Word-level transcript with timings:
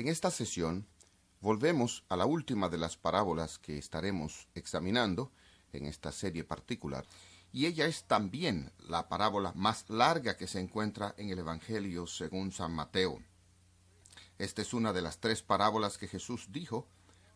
En 0.00 0.08
esta 0.08 0.30
sesión 0.30 0.86
volvemos 1.42 2.04
a 2.08 2.16
la 2.16 2.24
última 2.24 2.70
de 2.70 2.78
las 2.78 2.96
parábolas 2.96 3.58
que 3.58 3.76
estaremos 3.76 4.48
examinando 4.54 5.30
en 5.74 5.84
esta 5.84 6.10
serie 6.10 6.42
particular, 6.42 7.04
y 7.52 7.66
ella 7.66 7.84
es 7.84 8.04
también 8.04 8.72
la 8.78 9.10
parábola 9.10 9.52
más 9.54 9.90
larga 9.90 10.38
que 10.38 10.46
se 10.46 10.58
encuentra 10.58 11.14
en 11.18 11.28
el 11.28 11.40
Evangelio 11.40 12.06
según 12.06 12.50
San 12.50 12.72
Mateo. 12.72 13.22
Esta 14.38 14.62
es 14.62 14.72
una 14.72 14.94
de 14.94 15.02
las 15.02 15.18
tres 15.18 15.42
parábolas 15.42 15.98
que 15.98 16.08
Jesús 16.08 16.46
dijo 16.50 16.86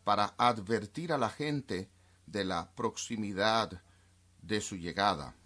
para 0.03 0.35
advertir 0.39 1.13
a 1.13 1.19
la 1.19 1.29
gente 1.29 1.91
de 2.25 2.47
la 2.47 2.71
proximidad 2.75 3.83
de 4.41 4.63
su 4.63 4.77
llegada. 4.77 5.37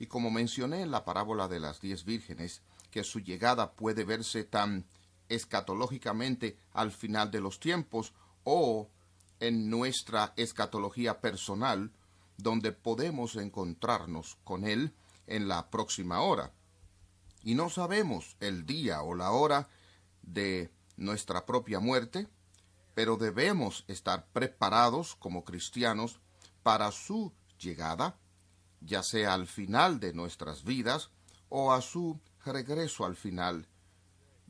Y 0.00 0.06
como 0.06 0.32
mencioné 0.32 0.80
en 0.80 0.90
la 0.90 1.04
parábola 1.04 1.46
de 1.46 1.60
las 1.60 1.80
diez 1.80 2.04
vírgenes, 2.04 2.60
que 2.90 3.04
su 3.04 3.20
llegada 3.20 3.70
puede 3.70 4.02
verse 4.02 4.42
tan 4.42 4.84
escatológicamente 5.30 6.58
al 6.72 6.92
final 6.92 7.30
de 7.30 7.40
los 7.40 7.58
tiempos 7.58 8.12
o 8.44 8.90
en 9.40 9.70
nuestra 9.70 10.34
escatología 10.36 11.20
personal, 11.20 11.90
donde 12.36 12.72
podemos 12.72 13.36
encontrarnos 13.36 14.36
con 14.44 14.66
Él 14.66 14.94
en 15.26 15.48
la 15.48 15.70
próxima 15.70 16.20
hora. 16.20 16.52
Y 17.42 17.54
no 17.54 17.70
sabemos 17.70 18.36
el 18.40 18.66
día 18.66 19.02
o 19.02 19.14
la 19.14 19.30
hora 19.30 19.68
de 20.22 20.70
nuestra 20.96 21.46
propia 21.46 21.80
muerte, 21.80 22.28
pero 22.94 23.16
debemos 23.16 23.84
estar 23.88 24.26
preparados 24.32 25.16
como 25.16 25.44
cristianos 25.44 26.20
para 26.62 26.92
su 26.92 27.32
llegada, 27.58 28.18
ya 28.80 29.02
sea 29.02 29.32
al 29.32 29.46
final 29.46 30.00
de 30.00 30.12
nuestras 30.12 30.64
vidas 30.64 31.10
o 31.48 31.72
a 31.72 31.80
su 31.80 32.20
regreso 32.44 33.04
al 33.04 33.16
final 33.16 33.66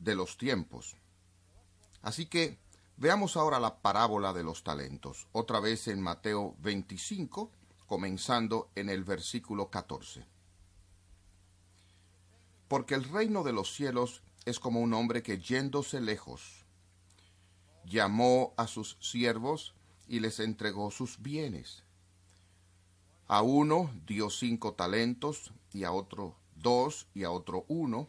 de 0.01 0.17
los 0.17 0.37
tiempos. 0.37 0.97
Así 2.03 2.27
que 2.27 2.59
veamos 2.97 3.37
ahora 3.37 3.61
la 3.61 3.81
parábola 3.81 4.33
de 4.33 4.43
los 4.43 4.65
talentos, 4.65 5.29
otra 5.33 5.61
vez 5.61 5.87
en 5.89 6.01
Mateo 6.01 6.57
25, 6.59 7.53
comenzando 7.87 8.71
en 8.75 8.89
el 8.89 9.05
versículo 9.05 9.71
14. 9.71 10.27
Porque 12.67 12.95
el 12.95 13.05
reino 13.05 13.43
de 13.43 13.53
los 13.53 13.75
cielos 13.75 14.23
es 14.45 14.59
como 14.59 14.81
un 14.81 14.95
hombre 14.95 15.23
que 15.23 15.39
yéndose 15.39 16.01
lejos, 16.01 16.65
llamó 17.85 18.55
a 18.57 18.67
sus 18.67 18.97
siervos 19.01 19.75
y 20.07 20.21
les 20.21 20.41
entregó 20.41 20.91
sus 20.91 21.21
bienes. 21.21 21.85
A 23.27 23.43
uno 23.43 23.91
dio 24.07 24.31
cinco 24.31 24.75
talentos 24.75 25.53
y 25.73 25.85
a 25.85 25.93
otro 25.93 26.37
dos 26.57 27.07
y 27.15 27.25
a 27.25 27.31
otro 27.31 27.65
uno, 27.69 28.09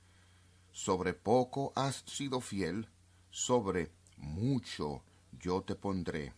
sobre 0.71 1.13
poco 1.13 1.73
has 1.75 2.03
sido 2.05 2.41
fiel, 2.41 2.87
sobre 3.29 3.91
mucho 4.17 5.03
yo 5.39 5.61
te 5.61 5.75
pondré. 5.75 6.33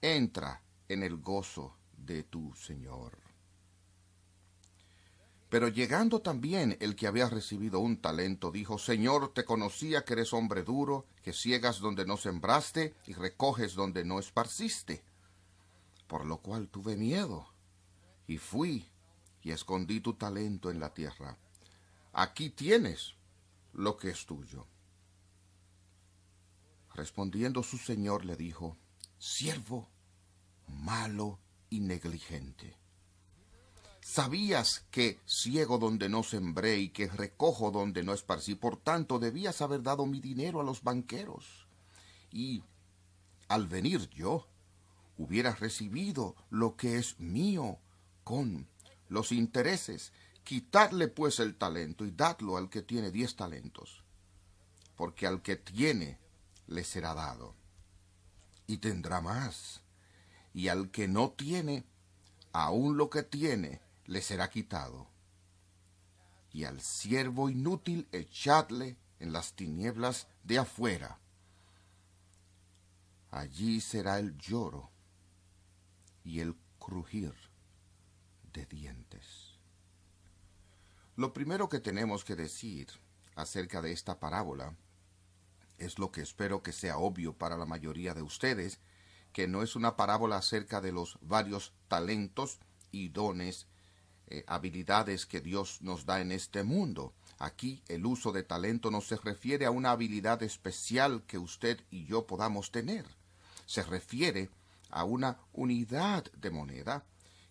Entra 0.00 0.62
en 0.88 1.02
el 1.02 1.16
gozo 1.18 1.76
de 1.96 2.22
tu 2.22 2.54
Señor. 2.54 3.18
Pero 5.48 5.68
llegando 5.68 6.20
también 6.20 6.76
el 6.80 6.96
que 6.96 7.06
había 7.06 7.28
recibido 7.28 7.78
un 7.78 7.98
talento, 7.98 8.50
dijo, 8.50 8.76
Señor, 8.76 9.32
te 9.32 9.44
conocía 9.44 10.04
que 10.04 10.14
eres 10.14 10.32
hombre 10.32 10.64
duro, 10.64 11.06
que 11.22 11.32
ciegas 11.32 11.78
donde 11.78 12.04
no 12.04 12.16
sembraste 12.16 12.94
y 13.06 13.12
recoges 13.12 13.74
donde 13.74 14.04
no 14.04 14.18
esparciste. 14.18 15.04
Por 16.08 16.26
lo 16.26 16.38
cual 16.38 16.68
tuve 16.68 16.96
miedo, 16.96 17.46
y 18.26 18.38
fui 18.38 18.88
y 19.42 19.52
escondí 19.52 20.00
tu 20.00 20.14
talento 20.14 20.70
en 20.72 20.80
la 20.80 20.92
tierra. 20.92 21.38
Aquí 22.14 22.50
tienes 22.50 23.14
lo 23.72 23.96
que 23.96 24.10
es 24.10 24.24
tuyo. 24.24 24.66
Respondiendo 26.94 27.62
su 27.62 27.76
señor 27.76 28.24
le 28.24 28.36
dijo, 28.36 28.78
Siervo 29.18 29.88
malo 30.68 31.38
y 31.70 31.80
negligente 31.80 32.76
Sabías 34.04 34.84
que 34.90 35.18
ciego 35.24 35.78
donde 35.78 36.10
no 36.10 36.22
sembré 36.22 36.76
y 36.76 36.90
que 36.90 37.08
recojo 37.08 37.70
donde 37.70 38.02
no 38.02 38.12
esparcí, 38.12 38.54
por 38.54 38.76
tanto 38.76 39.18
debías 39.18 39.62
haber 39.62 39.82
dado 39.82 40.04
mi 40.04 40.20
dinero 40.20 40.60
a 40.60 40.62
los 40.62 40.82
banqueros. 40.82 41.66
Y 42.30 42.62
al 43.48 43.66
venir 43.66 44.10
yo, 44.10 44.46
hubieras 45.16 45.58
recibido 45.58 46.36
lo 46.50 46.76
que 46.76 46.98
es 46.98 47.18
mío 47.18 47.78
con 48.24 48.68
los 49.08 49.32
intereses. 49.32 50.12
Quitadle 50.44 51.08
pues 51.08 51.40
el 51.40 51.56
talento 51.56 52.04
y 52.04 52.10
dadlo 52.10 52.58
al 52.58 52.68
que 52.68 52.82
tiene 52.82 53.10
diez 53.10 53.34
talentos, 53.34 54.04
porque 54.94 55.26
al 55.26 55.40
que 55.40 55.56
tiene 55.56 56.18
le 56.66 56.84
será 56.84 57.14
dado, 57.14 57.54
y 58.66 58.76
tendrá 58.76 59.22
más, 59.22 59.80
y 60.52 60.68
al 60.68 60.90
que 60.90 61.08
no 61.08 61.30
tiene, 61.30 61.86
aun 62.52 62.98
lo 62.98 63.08
que 63.08 63.22
tiene, 63.22 63.80
le 64.04 64.20
será 64.20 64.50
quitado. 64.50 65.08
Y 66.52 66.64
al 66.64 66.80
siervo 66.82 67.48
inútil 67.48 68.06
echadle 68.12 68.98
en 69.20 69.32
las 69.32 69.54
tinieblas 69.54 70.28
de 70.42 70.58
afuera. 70.58 71.18
Allí 73.30 73.80
será 73.80 74.18
el 74.18 74.36
lloro 74.38 74.90
y 76.22 76.40
el 76.40 76.54
crujir 76.78 77.34
de 78.52 78.66
dientes. 78.66 79.43
Lo 81.16 81.32
primero 81.32 81.68
que 81.68 81.78
tenemos 81.78 82.24
que 82.24 82.34
decir 82.34 82.88
acerca 83.36 83.80
de 83.80 83.92
esta 83.92 84.18
parábola 84.18 84.76
es 85.78 86.00
lo 86.00 86.10
que 86.10 86.20
espero 86.20 86.64
que 86.64 86.72
sea 86.72 86.98
obvio 86.98 87.34
para 87.34 87.56
la 87.56 87.66
mayoría 87.66 88.14
de 88.14 88.22
ustedes, 88.22 88.80
que 89.32 89.46
no 89.46 89.62
es 89.62 89.76
una 89.76 89.96
parábola 89.96 90.38
acerca 90.38 90.80
de 90.80 90.90
los 90.90 91.18
varios 91.20 91.72
talentos 91.86 92.58
y 92.90 93.10
dones 93.10 93.68
eh, 94.26 94.42
habilidades 94.48 95.24
que 95.24 95.40
Dios 95.40 95.82
nos 95.82 96.04
da 96.04 96.20
en 96.20 96.32
este 96.32 96.64
mundo. 96.64 97.14
Aquí 97.38 97.84
el 97.86 98.06
uso 98.06 98.32
de 98.32 98.42
talento 98.42 98.90
no 98.90 99.00
se 99.00 99.16
refiere 99.16 99.66
a 99.66 99.70
una 99.70 99.92
habilidad 99.92 100.42
especial 100.42 101.22
que 101.28 101.38
usted 101.38 101.78
y 101.90 102.06
yo 102.06 102.26
podamos 102.26 102.72
tener. 102.72 103.06
Se 103.66 103.84
refiere 103.84 104.50
a 104.90 105.04
una 105.04 105.38
unidad 105.52 106.24
de 106.32 106.50
moneda 106.50 107.04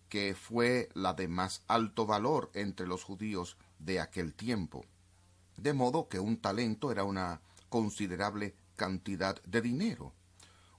que 0.08 0.34
fue 0.34 0.88
la 0.94 1.14
de 1.14 1.28
más 1.28 1.62
alto 1.66 2.06
valor 2.06 2.50
entre 2.54 2.86
los 2.86 3.04
judíos 3.04 3.56
de 3.78 4.00
aquel 4.00 4.34
tiempo. 4.34 4.84
De 5.56 5.72
modo 5.72 6.08
que 6.08 6.18
un 6.18 6.36
talento 6.36 6.90
era 6.90 7.04
una 7.04 7.40
considerable 7.68 8.54
cantidad 8.76 9.40
de 9.42 9.60
dinero. 9.60 10.12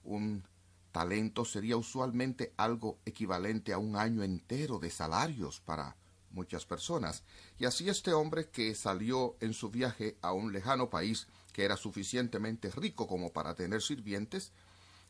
Un 0.03 0.43
talento 0.91 1.43
sería 1.43 1.77
usualmente 1.77 2.53
algo 2.57 2.99
equivalente 3.05 3.73
a 3.73 3.77
un 3.77 3.97
año 3.97 4.23
entero 4.23 4.79
de 4.79 4.89
salarios 4.89 5.59
para 5.59 5.95
muchas 6.31 6.65
personas. 6.65 7.23
Y 7.57 7.65
así 7.65 7.89
este 7.89 8.13
hombre 8.13 8.49
que 8.49 8.75
salió 8.75 9.35
en 9.39 9.53
su 9.53 9.69
viaje 9.69 10.17
a 10.21 10.33
un 10.33 10.53
lejano 10.53 10.89
país 10.89 11.27
que 11.51 11.63
era 11.63 11.77
suficientemente 11.77 12.69
rico 12.71 13.07
como 13.07 13.31
para 13.31 13.55
tener 13.55 13.81
sirvientes, 13.81 14.51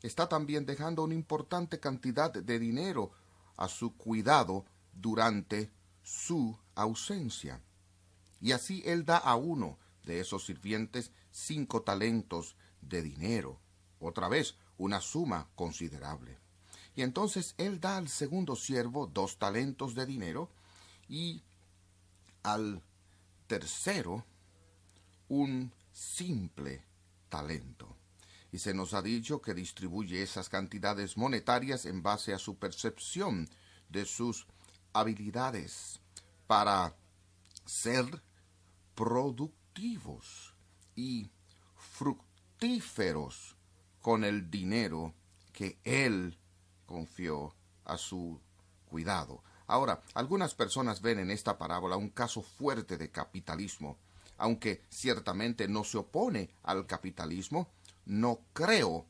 está 0.04 0.30
también 0.30 0.66
dejando 0.66 1.04
una 1.04 1.16
importante 1.16 1.80
cantidad 1.80 2.32
de 2.32 2.60
dinero 2.60 3.12
a 3.58 3.68
su 3.68 3.96
cuidado 3.96 4.66
durante 4.94 5.72
su 6.04 6.58
ausencia. 6.76 7.62
Y 8.42 8.52
así 8.52 8.84
él 8.86 9.06
da 9.06 9.18
a 9.18 9.36
uno 9.36 9.78
de 10.04 10.20
esos 10.20 10.46
sirvientes 10.46 11.12
cinco 11.32 11.82
talentos 11.82 12.56
de 12.82 13.02
dinero, 13.02 13.60
otra 14.00 14.28
vez 14.28 14.56
una 14.78 15.02
suma 15.02 15.50
considerable. 15.56 16.38
Y 16.96 17.02
entonces 17.02 17.56
él 17.58 17.80
da 17.80 17.98
al 17.98 18.08
segundo 18.08 18.56
siervo 18.56 19.08
dos 19.08 19.38
talentos 19.38 19.96
de 19.96 20.06
dinero 20.06 20.50
y 21.10 21.44
al 22.44 22.82
tercero 23.48 24.26
un 25.28 25.72
simple 25.92 26.84
talento. 27.30 27.96
Y 28.56 28.60
se 28.60 28.74
nos 28.74 28.94
ha 28.94 29.02
dicho 29.02 29.42
que 29.42 29.54
distribuye 29.54 30.24
esas 30.24 30.48
cantidades 30.48 31.18
monetarias 31.18 31.86
en 31.86 32.02
base 32.02 32.34
a 32.34 32.40
su 32.40 32.58
percepción 32.58 33.50
de 33.90 34.06
sus 34.06 34.48
habilidades 34.94 36.00
para 36.48 36.96
ser 37.66 38.24
productivos 38.96 40.56
y 40.96 41.30
fructíferos 41.76 43.58
con 44.00 44.24
el 44.24 44.50
dinero 44.50 45.14
que 45.52 45.78
él 45.84 46.40
confió 46.86 47.54
a 47.84 47.98
su 47.98 48.40
cuidado. 48.86 49.44
Ahora, 49.68 50.02
algunas 50.14 50.56
personas 50.56 51.02
ven 51.02 51.20
en 51.20 51.30
esta 51.30 51.58
parábola 51.58 51.98
un 51.98 52.10
caso 52.10 52.42
fuerte 52.42 52.96
de 52.96 53.12
capitalismo. 53.12 53.98
Aunque 54.38 54.82
ciertamente 54.90 55.68
no 55.68 55.84
se 55.84 55.98
opone 55.98 56.52
al 56.64 56.88
capitalismo, 56.88 57.70
no 58.06 58.42
creo 58.54 59.06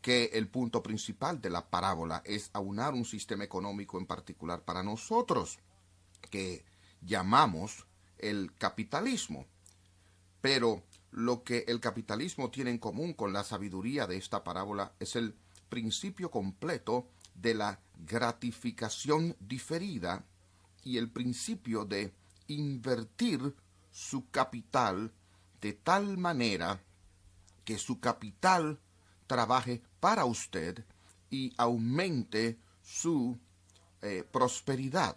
que 0.00 0.30
el 0.32 0.48
punto 0.48 0.82
principal 0.82 1.40
de 1.40 1.50
la 1.50 1.68
parábola 1.68 2.22
es 2.24 2.50
aunar 2.52 2.94
un 2.94 3.04
sistema 3.04 3.44
económico 3.44 3.98
en 3.98 4.06
particular 4.06 4.62
para 4.64 4.82
nosotros, 4.82 5.58
que 6.30 6.64
llamamos 7.02 7.86
el 8.18 8.54
capitalismo. 8.56 9.46
Pero 10.40 10.82
lo 11.10 11.42
que 11.42 11.64
el 11.68 11.80
capitalismo 11.80 12.50
tiene 12.50 12.70
en 12.70 12.78
común 12.78 13.12
con 13.12 13.32
la 13.32 13.44
sabiduría 13.44 14.06
de 14.06 14.16
esta 14.16 14.42
parábola 14.42 14.94
es 15.00 15.16
el 15.16 15.34
principio 15.68 16.30
completo 16.30 17.08
de 17.34 17.54
la 17.54 17.80
gratificación 18.06 19.36
diferida 19.38 20.24
y 20.82 20.96
el 20.96 21.10
principio 21.10 21.84
de 21.84 22.14
invertir 22.46 23.54
su 23.90 24.30
capital 24.30 25.12
de 25.60 25.74
tal 25.74 26.16
manera 26.16 26.82
que 27.70 27.78
su 27.78 28.00
capital 28.00 28.80
trabaje 29.28 29.80
para 30.00 30.24
usted 30.24 30.84
y 31.30 31.54
aumente 31.56 32.58
su 32.82 33.38
eh, 34.02 34.24
prosperidad. 34.28 35.16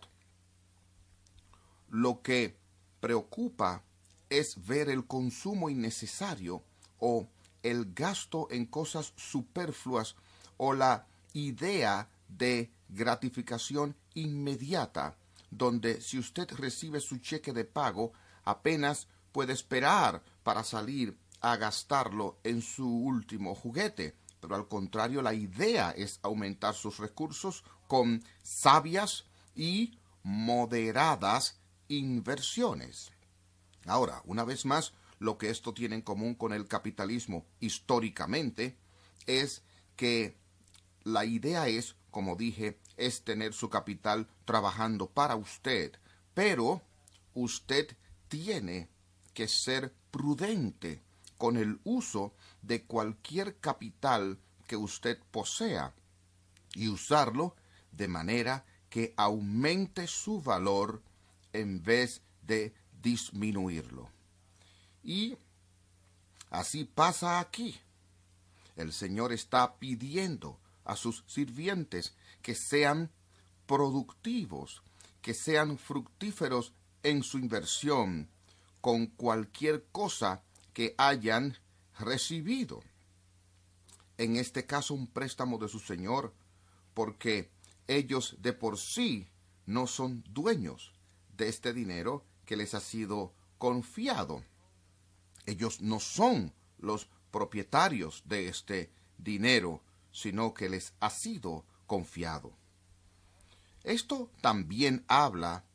Lo 1.89 2.21
que 2.21 2.55
preocupa 2.99 3.81
es 4.29 4.67
ver 4.67 4.89
el 4.89 5.07
consumo 5.07 5.67
innecesario 5.67 6.61
o 6.99 7.27
el 7.63 7.91
gasto 7.91 8.47
en 8.51 8.67
cosas 8.67 9.13
superfluas 9.15 10.15
o 10.57 10.75
la 10.75 11.07
idea 11.33 12.07
de 12.27 12.71
gratificación 12.87 13.95
inmediata, 14.13 15.17
donde 15.49 16.01
si 16.01 16.19
usted 16.19 16.47
recibe 16.51 16.99
su 16.99 17.17
cheque 17.17 17.51
de 17.51 17.65
pago, 17.65 18.13
apenas 18.43 19.07
puede 19.31 19.53
esperar 19.53 20.21
para 20.43 20.63
salir 20.63 21.17
a 21.43 21.57
gastarlo 21.57 22.39
en 22.43 22.61
su 22.61 22.87
último 22.87 23.53
juguete. 23.53 24.15
Pero 24.39 24.55
al 24.55 24.67
contrario, 24.67 25.21
la 25.21 25.33
idea 25.33 25.91
es 25.91 26.19
aumentar 26.23 26.73
sus 26.73 26.97
recursos 26.97 27.63
con 27.87 28.23
sabias 28.41 29.25
y 29.53 29.99
moderadas 30.23 31.59
inversiones. 31.89 33.11
Ahora, 33.85 34.21
una 34.25 34.45
vez 34.45 34.65
más, 34.65 34.93
lo 35.19 35.37
que 35.37 35.49
esto 35.49 35.73
tiene 35.73 35.95
en 35.95 36.01
común 36.01 36.33
con 36.33 36.53
el 36.53 36.67
capitalismo 36.67 37.45
históricamente 37.59 38.77
es 39.25 39.63
que 39.97 40.37
la 41.03 41.25
idea 41.25 41.67
es, 41.67 41.95
como 42.09 42.37
dije, 42.37 42.79
es 42.95 43.23
tener 43.23 43.53
su 43.53 43.69
capital 43.69 44.29
trabajando 44.45 45.09
para 45.09 45.35
usted, 45.35 45.99
pero 46.33 46.81
usted 47.33 47.97
tiene 48.29 48.87
que 49.33 49.49
ser 49.49 49.93
prudente 50.09 51.02
con 51.37 51.57
el 51.57 51.79
uso 51.83 52.33
de 52.61 52.83
cualquier 52.83 53.59
capital 53.59 54.39
que 54.67 54.77
usted 54.77 55.19
posea 55.31 55.93
y 56.73 56.87
usarlo 56.87 57.55
de 57.91 58.07
manera 58.07 58.65
que 58.89 59.13
aumente 59.17 60.07
su 60.07 60.41
valor 60.41 61.01
en 61.51 61.83
vez 61.83 62.21
de 62.41 62.73
disminuirlo. 63.01 64.09
Y 65.03 65.37
así 66.49 66.85
pasa 66.85 67.39
aquí. 67.39 67.79
El 68.75 68.93
Señor 68.93 69.31
está 69.33 69.75
pidiendo 69.75 70.59
a 70.85 70.95
sus 70.95 71.23
sirvientes 71.27 72.13
que 72.41 72.55
sean 72.55 73.11
productivos, 73.65 74.81
que 75.21 75.33
sean 75.33 75.77
fructíferos 75.77 76.73
en 77.03 77.23
su 77.23 77.37
inversión 77.37 78.29
con 78.81 79.07
cualquier 79.07 79.85
cosa 79.91 80.41
que 80.73 80.95
hayan 80.97 81.57
recibido. 81.99 82.81
En 84.17 84.35
este 84.35 84.65
caso 84.65 84.93
un 84.93 85.07
préstamo 85.07 85.57
de 85.57 85.67
su 85.67 85.79
Señor, 85.79 86.33
porque 86.93 87.49
ellos 87.87 88.37
de 88.39 88.53
por 88.53 88.77
sí 88.77 89.27
no 89.65 89.87
son 89.87 90.23
dueños 90.29 90.93
de 91.37 91.49
este 91.49 91.73
dinero 91.73 92.23
que 92.45 92.55
les 92.55 92.73
ha 92.73 92.79
sido 92.79 93.33
confiado. 93.57 94.43
Ellos 95.45 95.81
no 95.81 95.99
son 95.99 96.53
los 96.77 97.07
propietarios 97.31 98.23
de 98.25 98.47
este 98.47 98.91
dinero 99.17 99.81
sino 100.13 100.53
que 100.53 100.69
les 100.69 100.93
ha 101.01 101.09
sido 101.09 101.65
confiado. 101.87 102.53
Esto 103.83 104.29
también 104.39 105.03
habla 105.07 105.65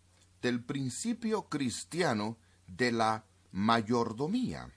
del 0.41 0.63
principio 0.63 1.43
cristiano 1.49 2.39
de 2.67 2.93
la 2.93 3.25
mayordomía. 3.53 4.73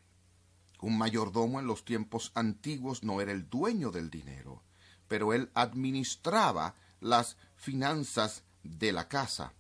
Un 0.82 0.98
mayordomo 0.98 1.60
en 1.60 1.68
los 1.68 1.86
tiempos 1.86 2.32
antiguos 2.36 3.04
no 3.04 3.22
era 3.22 3.32
el 3.32 3.50
dueño 3.50 3.92
del 3.92 4.10
dinero, 4.10 4.62
pero 5.08 5.34
él 5.34 5.50
administraba 5.54 6.76
las 7.00 7.38
finanzas 7.56 8.44
de 8.64 8.92
la 8.92 9.08
casa. 9.08 9.54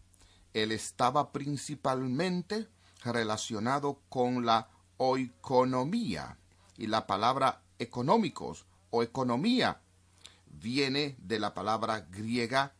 Él 0.53 0.71
estaba 0.71 1.31
principalmente 1.31 2.67
relacionado 3.03 4.01
con 4.09 4.45
la 4.45 4.67
oikonomía, 4.97 6.37
y 6.77 6.87
la 6.87 7.05
palabra 7.07 7.61
económicos 7.79 8.65
o 8.89 9.03
economía 9.03 9.79
viene 10.47 11.15
de 11.19 11.39
la 11.39 11.53
palabra 11.53 12.01
griega 12.11 12.73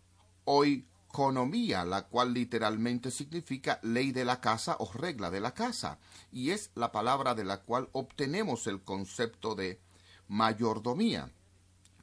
oikonomía, 0.45 0.90
la 1.13 2.07
cual 2.07 2.33
literalmente 2.33 3.11
significa 3.11 3.79
ley 3.83 4.11
de 4.11 4.25
la 4.25 4.39
casa 4.39 4.77
o 4.79 4.91
regla 4.93 5.29
de 5.29 5.41
la 5.41 5.53
casa, 5.53 5.99
y 6.31 6.51
es 6.51 6.71
la 6.75 6.91
palabra 6.91 7.35
de 7.35 7.43
la 7.43 7.61
cual 7.61 7.89
obtenemos 7.91 8.67
el 8.67 8.81
concepto 8.81 9.55
de 9.55 9.79
mayordomía, 10.27 11.31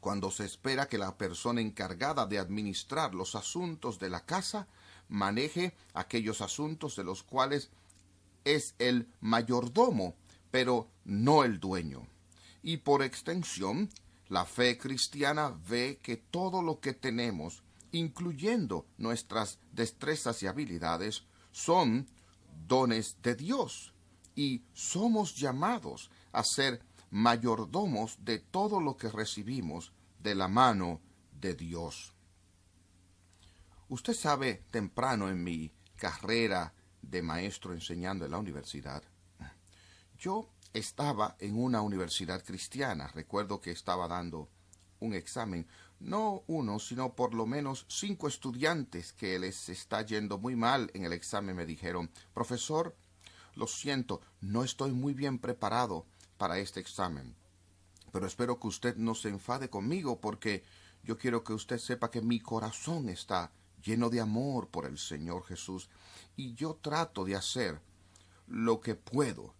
cuando 0.00 0.30
se 0.30 0.44
espera 0.44 0.88
que 0.88 0.98
la 0.98 1.16
persona 1.16 1.60
encargada 1.60 2.26
de 2.26 2.38
administrar 2.38 3.14
los 3.14 3.34
asuntos 3.34 3.98
de 3.98 4.10
la 4.10 4.24
casa 4.24 4.68
maneje 5.08 5.74
aquellos 5.94 6.40
asuntos 6.40 6.94
de 6.94 7.04
los 7.04 7.22
cuales 7.22 7.70
es 8.44 8.74
el 8.78 9.08
mayordomo, 9.20 10.14
pero 10.50 10.88
no 11.04 11.44
el 11.44 11.58
dueño. 11.60 12.06
Y 12.62 12.78
por 12.78 13.02
extensión, 13.02 13.90
la 14.28 14.44
fe 14.44 14.76
cristiana 14.78 15.54
ve 15.68 15.98
que 16.02 16.16
todo 16.16 16.62
lo 16.62 16.80
que 16.80 16.92
tenemos, 16.92 17.62
incluyendo 17.92 18.86
nuestras 18.96 19.58
destrezas 19.72 20.42
y 20.42 20.46
habilidades, 20.46 21.24
son 21.52 22.08
dones 22.66 23.16
de 23.22 23.34
Dios 23.34 23.94
y 24.34 24.62
somos 24.72 25.36
llamados 25.36 26.10
a 26.32 26.44
ser 26.44 26.82
mayordomos 27.10 28.18
de 28.24 28.38
todo 28.38 28.80
lo 28.80 28.96
que 28.96 29.08
recibimos 29.08 29.92
de 30.20 30.34
la 30.34 30.48
mano 30.48 31.00
de 31.32 31.54
Dios. 31.54 32.14
Usted 33.88 34.14
sabe, 34.14 34.64
temprano 34.70 35.28
en 35.28 35.42
mi 35.42 35.72
carrera 35.96 36.74
de 37.00 37.22
maestro 37.22 37.72
enseñando 37.72 38.24
en 38.24 38.32
la 38.32 38.38
universidad, 38.38 39.02
yo 40.18 40.50
estaba 40.72 41.36
en 41.38 41.56
una 41.56 41.80
universidad 41.80 42.44
cristiana. 42.44 43.08
Recuerdo 43.08 43.60
que 43.60 43.70
estaba 43.70 44.08
dando 44.08 44.50
un 45.00 45.14
examen. 45.14 45.66
No 46.00 46.44
uno, 46.46 46.78
sino 46.78 47.14
por 47.14 47.34
lo 47.34 47.46
menos 47.46 47.84
cinco 47.88 48.28
estudiantes 48.28 49.12
que 49.12 49.38
les 49.38 49.68
está 49.68 50.02
yendo 50.02 50.38
muy 50.38 50.54
mal 50.54 50.90
en 50.94 51.04
el 51.04 51.12
examen 51.12 51.56
me 51.56 51.66
dijeron, 51.66 52.10
profesor, 52.34 52.94
lo 53.56 53.66
siento, 53.66 54.20
no 54.40 54.62
estoy 54.62 54.92
muy 54.92 55.12
bien 55.12 55.38
preparado 55.38 56.06
para 56.36 56.58
este 56.58 56.78
examen. 56.78 57.34
Pero 58.12 58.26
espero 58.26 58.60
que 58.60 58.68
usted 58.68 58.96
no 58.96 59.14
se 59.14 59.28
enfade 59.28 59.68
conmigo 59.68 60.20
porque 60.20 60.62
yo 61.02 61.18
quiero 61.18 61.42
que 61.42 61.52
usted 61.52 61.78
sepa 61.78 62.10
que 62.10 62.22
mi 62.22 62.38
corazón 62.38 63.08
está 63.08 63.50
lleno 63.82 64.10
de 64.10 64.20
amor 64.20 64.68
por 64.68 64.86
el 64.86 64.98
Señor 64.98 65.44
Jesús 65.44 65.88
y 66.36 66.54
yo 66.54 66.78
trato 66.80 67.24
de 67.24 67.34
hacer 67.34 67.80
lo 68.46 68.80
que 68.80 68.94
puedo. 68.94 69.54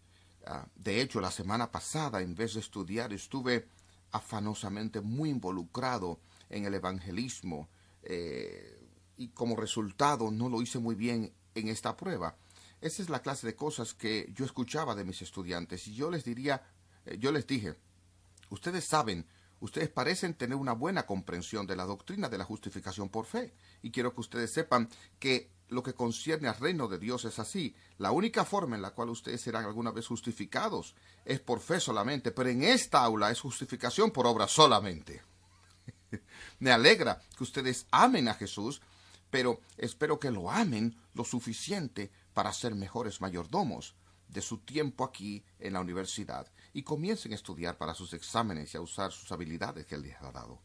Ah, 0.47 0.67
de 0.77 1.01
hecho, 1.01 1.21
la 1.21 1.31
semana 1.31 1.71
pasada, 1.71 2.23
en 2.23 2.35
vez 2.35 2.55
de 2.55 2.61
estudiar, 2.61 3.13
estuve 3.13 3.69
afanosamente 4.13 5.01
muy 5.01 5.31
involucrado 5.31 6.19
en 6.51 6.65
el 6.65 6.75
evangelismo 6.75 7.69
eh, 8.03 8.79
y 9.17 9.29
como 9.29 9.57
resultado 9.57 10.31
no 10.31 10.49
lo 10.49 10.63
hice 10.63 10.79
muy 10.79 10.95
bien 10.95 11.33
en 11.55 11.69
esta 11.69 11.97
prueba. 11.97 12.37
Esa 12.81 13.03
es 13.03 13.11
la 13.11 13.23
clase 13.23 13.47
de 13.47 13.57
cosas 13.57 13.95
que 13.95 14.31
yo 14.35 14.45
escuchaba 14.45 14.95
de 14.95 15.05
mis 15.05 15.21
estudiantes 15.23 15.87
y 15.89 15.95
yo 15.95 16.11
les 16.11 16.25
diría, 16.25 16.63
eh, 17.05 17.19
yo 17.19 17.33
les 17.33 17.47
dije, 17.47 17.75
ustedes 18.51 18.85
saben, 18.85 19.27
ustedes 19.61 19.89
parecen 19.89 20.35
tener 20.35 20.57
una 20.57 20.73
buena 20.73 21.05
comprensión 21.05 21.67
de 21.67 21.75
la 21.75 21.85
doctrina 21.85 22.29
de 22.29 22.39
la 22.39 22.45
justificación 22.45 23.09
por 23.09 23.27
fe 23.27 23.53
y 23.83 23.91
quiero 23.91 24.15
que 24.15 24.21
ustedes 24.21 24.53
sepan 24.53 24.89
que 25.19 25.51
lo 25.69 25.83
que 25.83 25.93
concierne 25.93 26.49
al 26.49 26.57
reino 26.57 26.89
de 26.89 26.99
Dios 26.99 27.25
es 27.25 27.39
así. 27.39 27.75
La 27.99 28.13
única 28.13 28.45
forma 28.45 28.77
en 28.77 28.83
la 28.83 28.93
cual 28.93 29.11
ustedes 29.11 29.41
serán 29.41 29.65
alguna 29.65 29.91
vez 29.91 30.07
justificados 30.07 30.95
es 31.25 31.41
por 31.41 31.61
fe 31.61 31.81
solamente, 31.81 32.31
pero 32.31 32.49
en 32.49 32.63
esta 32.63 33.03
aula 33.03 33.31
es 33.31 33.41
justificación 33.41 34.11
por 34.11 34.27
obra 34.27 34.47
solamente. 34.47 35.28
Me 36.59 36.71
alegra 36.71 37.21
que 37.37 37.45
ustedes 37.45 37.87
amen 37.91 38.29
a 38.29 38.35
Jesús, 38.35 38.81
pero 39.31 39.61
espero 39.77 40.19
que 40.19 40.31
lo 40.31 40.51
amen 40.51 40.97
lo 41.15 41.25
suficiente 41.25 42.11
para 42.35 42.53
ser 42.53 42.75
mejores 42.75 43.21
mayordomos 43.21 43.95
de 44.29 44.43
su 44.43 44.59
tiempo 44.59 45.05
aquí 45.05 45.45
en 45.59 45.73
la 45.73 45.81
universidad 45.81 46.47
y 46.73 46.83
comiencen 46.83 47.33
a 47.33 47.35
estudiar 47.35 47.79
para 47.79 47.95
sus 47.95 48.13
exámenes 48.13 48.75
y 48.75 48.77
a 48.77 48.81
usar 48.81 49.13
sus 49.13 49.33
habilidades 49.33 49.87
que 49.87 49.95
Él 49.95 50.03
les 50.03 50.17
ha 50.21 50.31
dado. 50.33 50.61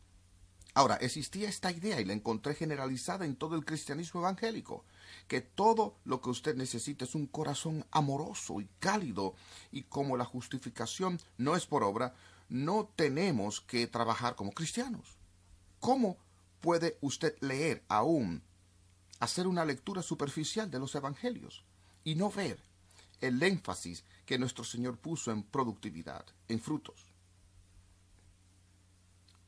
Ahora, 0.75 0.95
existía 0.95 1.47
esta 1.47 1.71
idea 1.71 2.01
y 2.01 2.05
la 2.05 2.13
encontré 2.13 2.55
generalizada 2.55 3.25
en 3.25 3.35
todo 3.35 3.55
el 3.55 3.63
cristianismo 3.63 4.21
evangélico, 4.21 4.85
que 5.27 5.39
todo 5.39 5.97
lo 6.03 6.19
que 6.19 6.31
usted 6.31 6.55
necesita 6.55 7.05
es 7.05 7.13
un 7.13 7.27
corazón 7.27 7.85
amoroso 7.91 8.59
y 8.59 8.67
cálido, 8.79 9.35
y 9.71 9.83
como 9.83 10.17
la 10.17 10.25
justificación 10.25 11.19
no 11.37 11.55
es 11.55 11.67
por 11.67 11.83
obra, 11.83 12.15
no 12.49 12.91
tenemos 12.95 13.61
que 13.61 13.85
trabajar 13.85 14.35
como 14.35 14.51
cristianos. 14.51 15.17
¿Cómo 15.83 16.15
puede 16.61 16.97
usted 17.01 17.37
leer 17.41 17.83
aún, 17.89 18.41
hacer 19.19 19.47
una 19.47 19.65
lectura 19.65 20.01
superficial 20.01 20.71
de 20.71 20.79
los 20.79 20.95
evangelios 20.95 21.65
y 22.05 22.15
no 22.15 22.31
ver 22.31 22.63
el 23.19 23.43
énfasis 23.43 24.05
que 24.25 24.39
nuestro 24.39 24.63
Señor 24.63 24.97
puso 24.97 25.29
en 25.29 25.43
productividad, 25.43 26.25
en 26.47 26.61
frutos? 26.61 27.11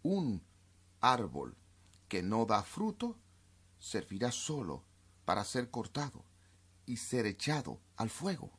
Un 0.03 0.43
árbol 0.99 1.55
que 2.09 2.21
no 2.21 2.45
da 2.45 2.63
fruto 2.63 3.15
servirá 3.79 4.29
solo 4.33 4.83
para 5.23 5.45
ser 5.45 5.71
cortado 5.71 6.25
y 6.85 6.97
ser 6.97 7.27
echado 7.27 7.79
al 7.95 8.09
fuego. 8.09 8.51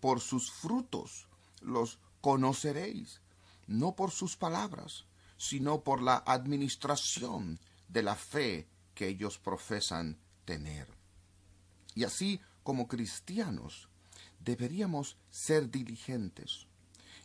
Por 0.00 0.20
sus 0.20 0.52
frutos 0.52 1.28
los 1.62 1.98
conoceréis, 2.20 3.22
no 3.66 3.96
por 3.96 4.10
sus 4.10 4.36
palabras, 4.36 5.06
sino 5.36 5.82
por 5.82 6.02
la 6.02 6.22
administración 6.26 7.58
de 7.88 8.02
la 8.02 8.14
fe 8.14 8.66
que 8.94 9.08
ellos 9.08 9.38
profesan 9.38 10.18
tener. 10.44 10.88
Y 11.94 12.04
así 12.04 12.40
como 12.62 12.88
cristianos 12.88 13.88
deberíamos 14.40 15.16
ser 15.30 15.70
diligentes. 15.70 16.66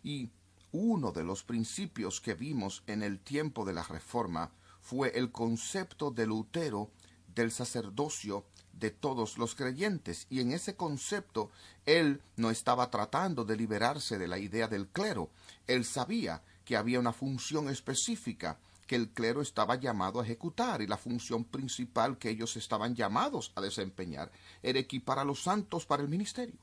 Y 0.03 0.29
uno 0.71 1.11
de 1.11 1.23
los 1.23 1.43
principios 1.43 2.21
que 2.21 2.33
vimos 2.33 2.83
en 2.87 3.03
el 3.03 3.19
tiempo 3.19 3.65
de 3.65 3.73
la 3.73 3.83
Reforma 3.83 4.51
fue 4.81 5.17
el 5.17 5.31
concepto 5.31 6.11
de 6.11 6.25
Lutero 6.25 6.91
del 7.35 7.51
sacerdocio 7.51 8.45
de 8.73 8.89
todos 8.89 9.37
los 9.37 9.55
creyentes 9.55 10.27
y 10.29 10.39
en 10.39 10.51
ese 10.51 10.75
concepto 10.75 11.51
él 11.85 12.21
no 12.35 12.49
estaba 12.49 12.89
tratando 12.89 13.45
de 13.45 13.57
liberarse 13.57 14.17
de 14.17 14.27
la 14.27 14.39
idea 14.39 14.67
del 14.67 14.87
clero, 14.87 15.29
él 15.67 15.85
sabía 15.85 16.41
que 16.65 16.77
había 16.77 16.99
una 16.99 17.13
función 17.13 17.69
específica 17.69 18.59
que 18.87 18.95
el 18.95 19.09
clero 19.11 19.41
estaba 19.41 19.75
llamado 19.75 20.19
a 20.19 20.23
ejecutar 20.23 20.81
y 20.81 20.87
la 20.87 20.97
función 20.97 21.45
principal 21.45 22.17
que 22.17 22.29
ellos 22.29 22.57
estaban 22.57 22.93
llamados 22.93 23.53
a 23.55 23.61
desempeñar 23.61 24.31
era 24.61 24.79
equipar 24.79 25.17
a 25.17 25.23
los 25.23 25.43
santos 25.43 25.85
para 25.85 26.03
el 26.03 26.09
ministerio. 26.09 26.59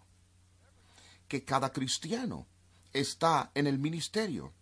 Que 1.26 1.44
cada 1.44 1.72
cristiano 1.72 2.46
está 2.92 3.50
en 3.54 3.66
el 3.66 3.78
ministerio. 3.78 4.52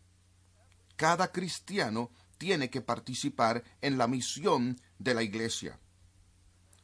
Cada 0.95 1.33
cristiano 1.33 2.11
tiene 2.39 2.71
que 2.71 2.83
participar 2.83 3.65
en 3.81 3.99
la 3.99 4.07
misión 4.07 4.81
de 4.99 5.15
la 5.15 5.23
iglesia. 5.23 5.79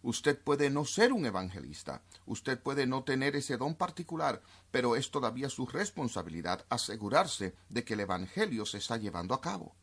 Usted 0.02 0.37
puede 0.37 0.68
no 0.68 0.85
ser 0.85 1.12
un 1.12 1.25
evangelista, 1.26 2.02
usted 2.26 2.61
puede 2.61 2.87
no 2.87 3.04
tener 3.04 3.37
ese 3.37 3.56
don 3.56 3.76
particular, 3.76 4.42
pero 4.73 4.97
es 4.97 5.12
todavía 5.12 5.49
su 5.49 5.66
responsabilidad 5.66 6.66
asegurarse 6.71 7.54
de 7.68 7.85
que 7.85 7.94
el 7.94 8.00
Evangelio 8.00 8.66
se 8.66 8.78
está 8.78 8.97
llevando 8.97 9.32
a 9.32 9.40
cabo. 9.40 9.76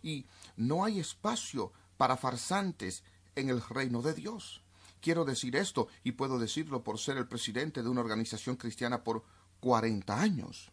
Y 0.00 0.26
no 0.56 0.84
hay 0.84 1.00
espacio 1.00 1.72
para 1.96 2.16
farsantes 2.16 3.02
en 3.34 3.50
el 3.50 3.60
reino 3.62 4.00
de 4.00 4.14
Dios. 4.14 4.62
Quiero 5.00 5.24
decir 5.24 5.56
esto, 5.56 5.88
y 6.04 6.12
puedo 6.12 6.38
decirlo 6.38 6.84
por 6.84 6.98
ser 7.00 7.16
el 7.16 7.26
presidente 7.26 7.82
de 7.82 7.88
una 7.88 8.00
organización 8.00 8.56
cristiana 8.56 9.02
por 9.02 9.24
cuarenta 9.58 10.20
años. 10.20 10.70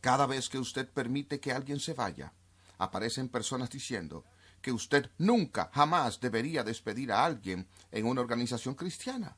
Cada 0.00 0.26
vez 0.26 0.48
que 0.48 0.58
usted 0.58 0.88
permite 0.88 1.40
que 1.40 1.52
alguien 1.52 1.78
se 1.78 1.92
vaya, 1.92 2.32
aparecen 2.78 3.28
personas 3.28 3.68
diciendo 3.70 4.24
que 4.66 4.72
usted 4.72 5.12
nunca, 5.16 5.70
jamás 5.72 6.18
debería 6.18 6.64
despedir 6.64 7.12
a 7.12 7.24
alguien 7.24 7.68
en 7.92 8.04
una 8.04 8.20
organización 8.20 8.74
cristiana. 8.74 9.36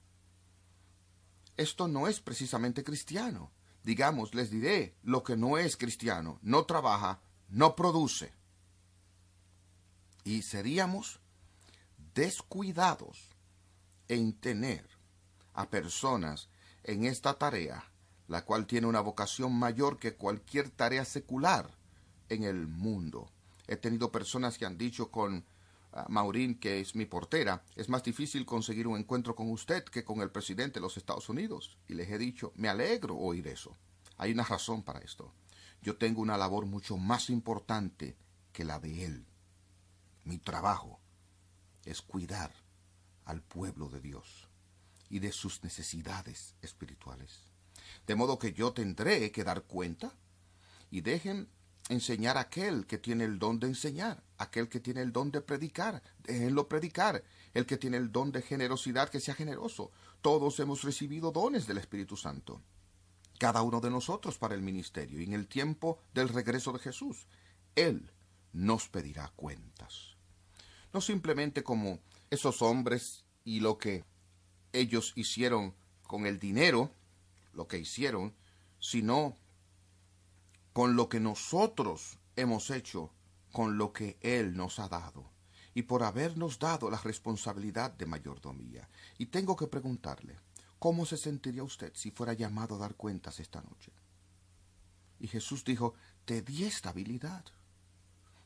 Esto 1.55 1.87
no 1.87 2.09
es 2.09 2.19
precisamente 2.19 2.83
cristiano. 2.83 3.53
Digamos, 3.85 4.35
les 4.35 4.51
diré 4.51 4.97
lo 5.03 5.23
que 5.23 5.37
no 5.37 5.59
es 5.59 5.77
cristiano. 5.77 6.39
No 6.41 6.65
trabaja, 6.65 7.21
no 7.51 7.77
produce. 7.77 8.33
Y 10.25 10.41
seríamos 10.41 11.21
descuidados 12.15 13.37
en 14.09 14.33
tener 14.33 14.89
a 15.53 15.69
personas 15.69 16.49
en 16.85 17.05
esta 17.05 17.35
tarea, 17.35 17.85
la 18.29 18.47
cual 18.47 18.67
tiene 18.67 18.87
una 18.87 19.03
vocación 19.03 19.53
mayor 19.53 19.99
que 19.99 20.17
cualquier 20.17 20.71
tarea 20.71 21.05
secular 21.05 21.71
en 22.31 22.45
el 22.45 22.67
mundo. 22.67 23.31
He 23.69 23.77
tenido 23.77 24.11
personas 24.11 24.57
que 24.59 24.67
han 24.67 24.79
dicho 24.79 25.11
con 25.11 25.45
ah, 25.93 26.07
Maurín, 26.09 26.59
que 26.59 26.81
es 26.81 26.95
mi 26.95 27.05
portera, 27.05 27.63
es 27.77 27.89
más 27.89 28.03
difícil 28.03 28.47
conseguir 28.47 28.89
un 28.89 28.99
encuentro 28.99 29.37
con 29.37 29.51
usted 29.51 29.85
que 29.85 30.05
con 30.05 30.23
el 30.23 30.31
presidente 30.31 30.81
de 30.81 30.81
los 30.81 30.97
Estados 30.97 31.29
Unidos. 31.29 31.77
Y 31.87 31.95
les 31.95 32.11
he 32.11 32.19
dicho, 32.19 32.53
me 32.57 32.69
alegro 32.69 33.17
oír 33.17 33.47
eso. 33.47 33.77
Hay 34.17 34.33
una 34.33 34.45
razón 34.45 34.83
para 34.83 35.01
esto. 35.01 35.33
Yo 35.83 35.97
tengo 35.97 36.23
una 36.23 36.39
labor 36.39 36.67
mucho 36.67 36.97
más 36.97 37.31
importante 37.31 38.17
que 38.53 38.65
la 38.65 38.81
de 38.81 39.05
él. 39.05 39.27
Mi 40.25 40.39
trabajo 40.39 40.99
es 41.85 42.03
cuidar 42.03 42.53
al 43.25 43.43
pueblo 43.43 43.89
de 43.89 44.01
Dios 44.01 44.49
y 45.11 45.19
de 45.21 45.33
sus 45.33 45.63
necesidades 45.63 46.55
espirituales. 46.63 47.41
De 48.07 48.15
modo 48.15 48.39
que 48.39 48.53
yo 48.53 48.73
tendré 48.73 49.31
que 49.31 49.45
dar 49.45 49.63
cuenta 49.63 50.15
y 50.91 51.03
dejen 51.03 51.49
enseñar 51.88 52.37
a 52.37 52.42
aquel 52.42 52.87
que 52.87 52.99
tiene 52.99 53.25
el 53.25 53.38
don 53.38 53.59
de 53.59 53.66
enseñar, 53.66 54.23
aquel 54.37 54.68
que 54.68 54.80
tiene 54.80 55.02
el 55.02 55.12
don 55.12 55.30
de 55.30 55.40
predicar, 55.40 56.02
déjenlo 56.23 56.68
predicar, 56.68 57.25
el 57.54 57.66
que 57.66 57.78
tiene 57.78 57.97
el 57.97 58.12
don 58.12 58.30
de 58.33 58.42
generosidad, 58.42 59.09
que 59.09 59.21
sea 59.21 59.35
generoso. 59.35 59.90
Todos 60.21 60.61
hemos 60.61 60.83
recibido 60.83 61.33
dones 61.33 61.66
del 61.66 61.78
Espíritu 61.78 62.16
Santo, 62.16 62.61
cada 63.38 63.62
uno 63.62 63.80
de 63.80 63.90
nosotros 63.90 64.38
para 64.38 64.54
el 64.54 64.62
ministerio, 64.62 65.21
y 65.21 65.25
en 65.25 65.33
el 65.33 65.49
tiempo 65.49 65.99
del 66.12 66.28
regreso 66.28 66.73
de 66.73 66.78
Jesús, 66.78 67.26
Él 67.75 68.11
nos 68.52 68.88
pedirá 68.88 69.33
cuentas. 69.37 70.16
No 70.92 71.00
simplemente 71.00 71.62
como 71.62 72.00
esos 72.30 72.62
hombres 72.62 73.25
y 73.45 73.61
lo 73.61 73.78
que 73.78 74.04
ellos 74.73 75.12
hicieron 75.16 75.75
con 76.02 76.26
el 76.26 76.38
dinero, 76.38 76.92
lo 77.52 77.68
que 77.68 77.78
hicieron, 77.78 78.35
sino 78.80 79.37
con 80.79 80.95
lo 80.95 81.09
que 81.09 81.19
nosotros 81.19 82.21
hemos 82.37 82.71
hecho 82.71 83.13
con 83.51 83.79
lo 83.79 83.93
que 83.93 84.17
Él 84.21 84.57
nos 84.57 84.79
ha 84.79 84.89
dado 84.89 85.29
y 85.75 85.83
por 85.83 86.05
habernos 86.05 86.61
dado 86.61 86.89
la 86.89 86.99
responsabilidad 86.99 87.91
de 87.95 88.07
mayordomía. 88.07 88.89
Y 89.19 89.27
tengo 89.27 89.57
que 89.57 89.67
preguntarle, 89.67 90.39
¿cómo 90.79 91.05
se 91.05 91.17
sentiría 91.17 91.65
usted 91.65 91.93
si 91.97 92.13
fuera 92.13 92.33
llamado 92.33 92.77
a 92.77 92.79
dar 92.79 92.95
cuentas 92.95 93.41
esta 93.41 93.61
noche? 93.61 93.91
Y 95.19 95.27
Jesús 95.27 95.65
dijo, 95.65 95.95
te 96.25 96.43
di 96.43 96.63
esta 96.63 96.91
habilidad, 96.91 97.45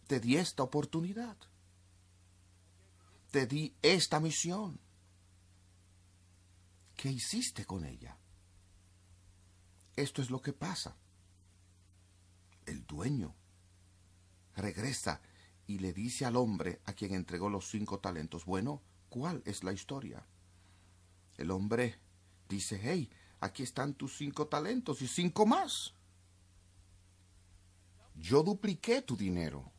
te 0.07 0.19
di 0.19 0.39
esta 0.39 0.63
oportunidad, 0.63 1.37
te 3.31 3.47
di 3.47 3.77
esta 3.83 4.21
misión. 4.21 4.81
¿Qué 6.97 7.11
hiciste 7.11 7.67
con 7.67 7.85
ella? 7.85 8.17
Esto 9.95 10.23
es 10.23 10.31
lo 10.31 10.41
que 10.41 10.55
pasa. 10.55 10.97
El 12.67 12.87
dueño 12.87 13.35
regresa 14.55 15.21
y 15.67 15.79
le 15.79 15.93
dice 15.93 16.25
al 16.25 16.37
hombre 16.37 16.81
a 16.85 16.93
quien 16.93 17.15
entregó 17.15 17.49
los 17.49 17.71
cinco 17.71 17.99
talentos, 17.99 18.45
bueno, 18.45 18.83
¿cuál 19.09 19.43
es 19.47 19.65
la 19.65 19.73
historia? 19.73 20.27
El 21.37 21.51
hombre 21.51 21.99
dice, 22.49 22.81
hey, 22.83 23.11
aquí 23.41 23.63
están 23.63 23.95
tus 23.95 24.17
cinco 24.17 24.47
talentos 24.47 25.03
y 25.03 25.09
cinco 25.09 25.47
más. 25.47 25.95
Yo 28.15 28.43
dupliqué 28.43 29.03
tu 29.03 29.17
dinero. 29.17 29.73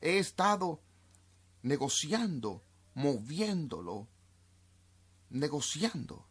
He 0.00 0.18
estado 0.18 0.80
negociando, 1.62 2.62
moviéndolo, 2.94 4.06
negociando, 5.30 6.26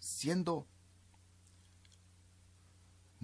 siendo 0.00 0.66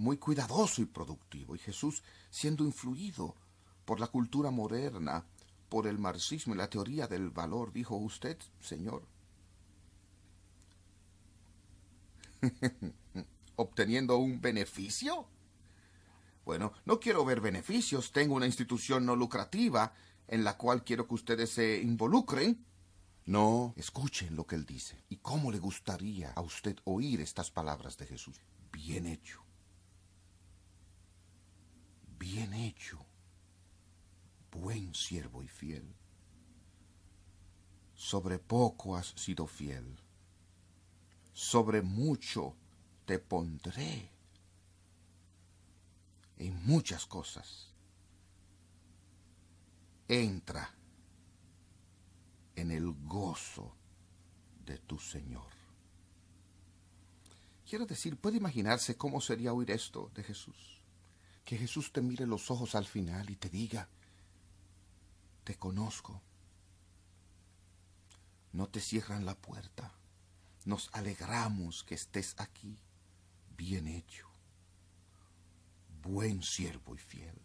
muy 0.01 0.17
cuidadoso 0.17 0.81
y 0.81 0.87
productivo. 0.87 1.55
Y 1.55 1.59
Jesús 1.59 2.03
siendo 2.31 2.65
influido 2.65 3.37
por 3.85 4.01
la 4.01 4.07
cultura 4.07 4.51
moderna, 4.51 5.27
por 5.69 5.87
el 5.87 5.99
marxismo 5.99 6.55
y 6.55 6.57
la 6.57 6.71
teoría 6.71 7.07
del 7.07 7.29
valor, 7.29 7.71
dijo 7.71 7.97
usted, 7.97 8.39
Señor, 8.61 9.07
obteniendo 13.57 14.17
un 14.17 14.41
beneficio. 14.41 15.27
Bueno, 16.47 16.73
no 16.87 16.99
quiero 16.99 17.25
ver 17.27 17.43
beneficios, 17.43 18.11
tengo 18.11 18.35
una 18.35 18.47
institución 18.47 19.05
no 19.05 19.15
lucrativa 19.15 19.93
en 20.29 20.45
la 20.45 20.57
cual 20.57 20.83
quiero 20.83 21.07
que 21.07 21.15
ustedes 21.15 21.51
se 21.51 21.83
involucren. 21.83 22.65
No, 23.27 23.75
escuchen 23.77 24.35
lo 24.35 24.47
que 24.47 24.57
él 24.57 24.65
dice. 24.65 25.05
¿Y 25.11 25.19
cómo 25.19 25.53
le 25.53 25.59
gustaría 25.59 26.33
a 26.33 26.41
usted 26.41 26.79
oír 26.85 27.21
estas 27.21 27.51
palabras 27.51 27.99
de 27.99 28.07
Jesús? 28.07 28.41
Bien 28.73 29.07
hecho. 29.07 29.50
Bien 32.21 32.53
hecho. 32.53 32.99
Buen 34.53 34.95
siervo 34.95 35.43
y 35.43 35.49
fiel. 35.49 35.97
Sobre 37.95 38.39
poco 38.39 38.95
has 38.95 39.07
sido 39.17 39.47
fiel. 39.47 39.99
Sobre 41.33 41.81
mucho 41.81 42.55
te 43.07 43.19
pondré. 43.19 44.11
En 46.37 46.63
muchas 46.67 47.07
cosas. 47.07 47.73
Entra 50.07 50.75
en 52.55 52.71
el 52.71 52.93
gozo 53.07 53.75
de 54.67 54.77
tu 54.77 54.99
Señor. 54.99 55.51
Quiero 57.67 57.87
decir, 57.87 58.19
puede 58.19 58.37
imaginarse 58.37 58.99
cómo 58.99 59.23
sería 59.23 59.55
oír 59.55 59.71
esto 59.71 60.11
de 60.15 60.23
Jesús. 60.23 60.80
Que 61.45 61.57
Jesús 61.57 61.93
te 61.93 62.01
mire 62.01 62.27
los 62.27 62.51
ojos 62.51 62.75
al 62.75 62.87
final 62.87 63.31
y 63.31 63.37
te 63.37 63.49
diga, 63.49 63.89
te 65.45 65.57
conozco. 65.57 66.23
No 68.53 68.69
te 68.69 68.81
cierran 68.81 69.25
la 69.25 69.37
puerta. 69.37 69.93
Nos 70.65 70.91
alegramos 70.93 71.85
que 71.85 71.95
estés 71.95 72.35
aquí. 72.39 72.79
Bien 73.57 73.87
hecho. 73.87 74.29
Buen 76.03 76.43
siervo 76.43 76.95
y 76.95 76.99
fiel. 76.99 77.41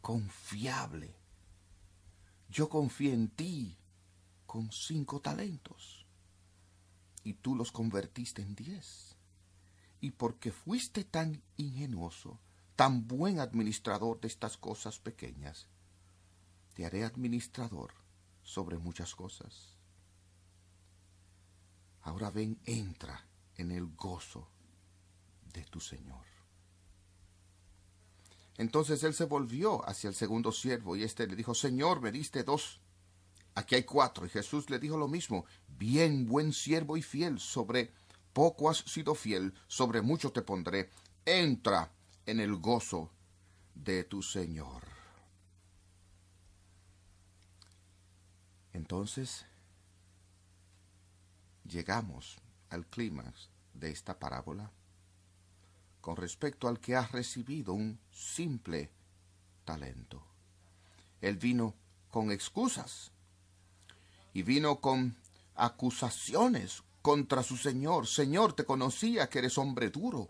Confiable. 0.00 1.14
Yo 2.50 2.68
confié 2.68 3.12
en 3.12 3.28
ti 3.28 3.76
con 4.46 4.72
cinco 4.72 5.20
talentos 5.20 6.06
y 7.22 7.34
tú 7.34 7.54
los 7.54 7.72
convertiste 7.72 8.42
en 8.42 8.54
diez. 8.54 9.16
Y 10.00 10.12
porque 10.12 10.52
fuiste 10.52 11.04
tan 11.04 11.42
ingenuoso, 11.56 12.38
tan 12.78 13.08
buen 13.08 13.40
administrador 13.40 14.20
de 14.20 14.28
estas 14.28 14.56
cosas 14.56 15.00
pequeñas, 15.00 15.66
te 16.74 16.86
haré 16.86 17.02
administrador 17.02 17.90
sobre 18.44 18.78
muchas 18.78 19.16
cosas. 19.16 19.74
Ahora 22.02 22.30
ven, 22.30 22.56
entra 22.66 23.26
en 23.56 23.72
el 23.72 23.88
gozo 23.96 24.46
de 25.52 25.64
tu 25.64 25.80
Señor. 25.80 26.24
Entonces 28.58 29.02
él 29.02 29.12
se 29.12 29.24
volvió 29.24 29.84
hacia 29.88 30.06
el 30.06 30.14
segundo 30.14 30.52
siervo 30.52 30.94
y 30.94 31.02
éste 31.02 31.26
le 31.26 31.34
dijo, 31.34 31.56
Señor, 31.56 32.00
me 32.00 32.12
diste 32.12 32.44
dos 32.44 32.80
Aquí 33.56 33.74
hay 33.74 33.82
cuatro. 33.82 34.24
Y 34.24 34.28
Jesús 34.28 34.70
le 34.70 34.78
dijo 34.78 34.96
lo 34.96 35.08
mismo. 35.08 35.44
Bien, 35.66 36.26
buen 36.26 36.52
siervo 36.52 36.96
y 36.96 37.02
fiel. 37.02 37.40
Sobre 37.40 37.92
poco 38.32 38.70
has 38.70 38.78
sido 38.78 39.16
fiel, 39.16 39.52
sobre 39.66 40.00
mucho 40.00 40.30
te 40.30 40.42
pondré. 40.42 40.90
Entra 41.26 41.92
en 42.28 42.40
el 42.40 42.56
gozo 42.56 43.10
de 43.74 44.04
tu 44.04 44.22
Señor. 44.22 44.82
Entonces, 48.74 49.46
llegamos 51.64 52.36
al 52.68 52.84
clímax 52.86 53.48
de 53.72 53.90
esta 53.90 54.18
parábola 54.18 54.70
con 56.02 56.16
respecto 56.16 56.68
al 56.68 56.80
que 56.80 56.96
ha 56.96 57.06
recibido 57.06 57.72
un 57.72 57.98
simple 58.12 58.90
talento. 59.64 60.22
Él 61.22 61.38
vino 61.38 61.74
con 62.10 62.30
excusas 62.30 63.10
y 64.34 64.42
vino 64.42 64.82
con 64.82 65.16
acusaciones 65.54 66.82
contra 67.00 67.42
su 67.42 67.56
Señor. 67.56 68.06
Señor, 68.06 68.52
te 68.52 68.66
conocía 68.66 69.30
que 69.30 69.38
eres 69.38 69.56
hombre 69.56 69.88
duro, 69.88 70.28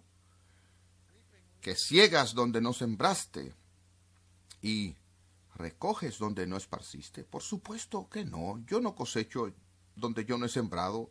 que 1.68 1.74
ciegas 1.74 2.32
donde 2.32 2.62
no 2.62 2.72
sembraste 2.72 3.54
y 4.62 4.96
recoges 5.54 6.18
donde 6.18 6.46
no 6.46 6.56
esparciste. 6.56 7.24
Por 7.24 7.42
supuesto 7.42 8.08
que 8.08 8.24
no, 8.24 8.64
yo 8.64 8.80
no 8.80 8.94
cosecho 8.94 9.52
donde 9.94 10.24
yo 10.24 10.38
no 10.38 10.46
he 10.46 10.48
sembrado. 10.48 11.10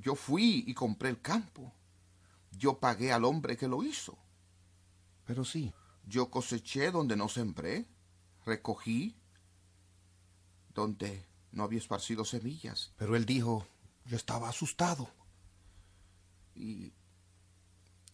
Yo 0.00 0.16
fui 0.16 0.64
y 0.66 0.74
compré 0.74 1.10
el 1.10 1.20
campo. 1.20 1.72
Yo 2.50 2.80
pagué 2.80 3.12
al 3.12 3.24
hombre 3.24 3.56
que 3.56 3.68
lo 3.68 3.84
hizo. 3.84 4.18
Pero 5.24 5.44
sí, 5.44 5.72
yo 6.04 6.32
coseché 6.32 6.90
donde 6.90 7.14
no 7.14 7.28
sembré, 7.28 7.86
recogí 8.44 9.14
donde 10.74 11.28
no 11.52 11.62
había 11.62 11.78
esparcido 11.78 12.24
semillas. 12.24 12.92
Pero 12.96 13.14
él 13.14 13.24
dijo, 13.24 13.68
yo 14.04 14.16
estaba 14.16 14.48
asustado. 14.48 15.08
Y 16.56 16.92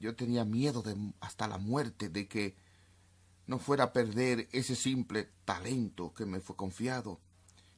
yo 0.01 0.15
tenía 0.15 0.45
miedo 0.45 0.83
de 0.83 0.97
hasta 1.21 1.49
la 1.49 1.59
muerte 1.59 2.09
de 2.09 2.29
que 2.29 2.57
no 3.47 3.59
fuera 3.59 3.85
a 3.85 3.93
perder 3.93 4.49
ese 4.53 4.75
simple 4.75 5.29
talento 5.45 6.13
que 6.15 6.27
me 6.27 6.41
fue 6.41 6.57
confiado. 6.57 7.21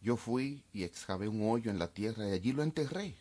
Yo 0.01 0.17
fui 0.17 0.65
y 0.73 0.85
excavé 0.85 1.29
un 1.29 1.49
hoyo 1.49 1.71
en 1.71 1.79
la 1.79 1.89
tierra 1.89 2.29
y 2.29 2.33
allí 2.33 2.53
lo 2.53 2.63
enterré. 2.63 3.17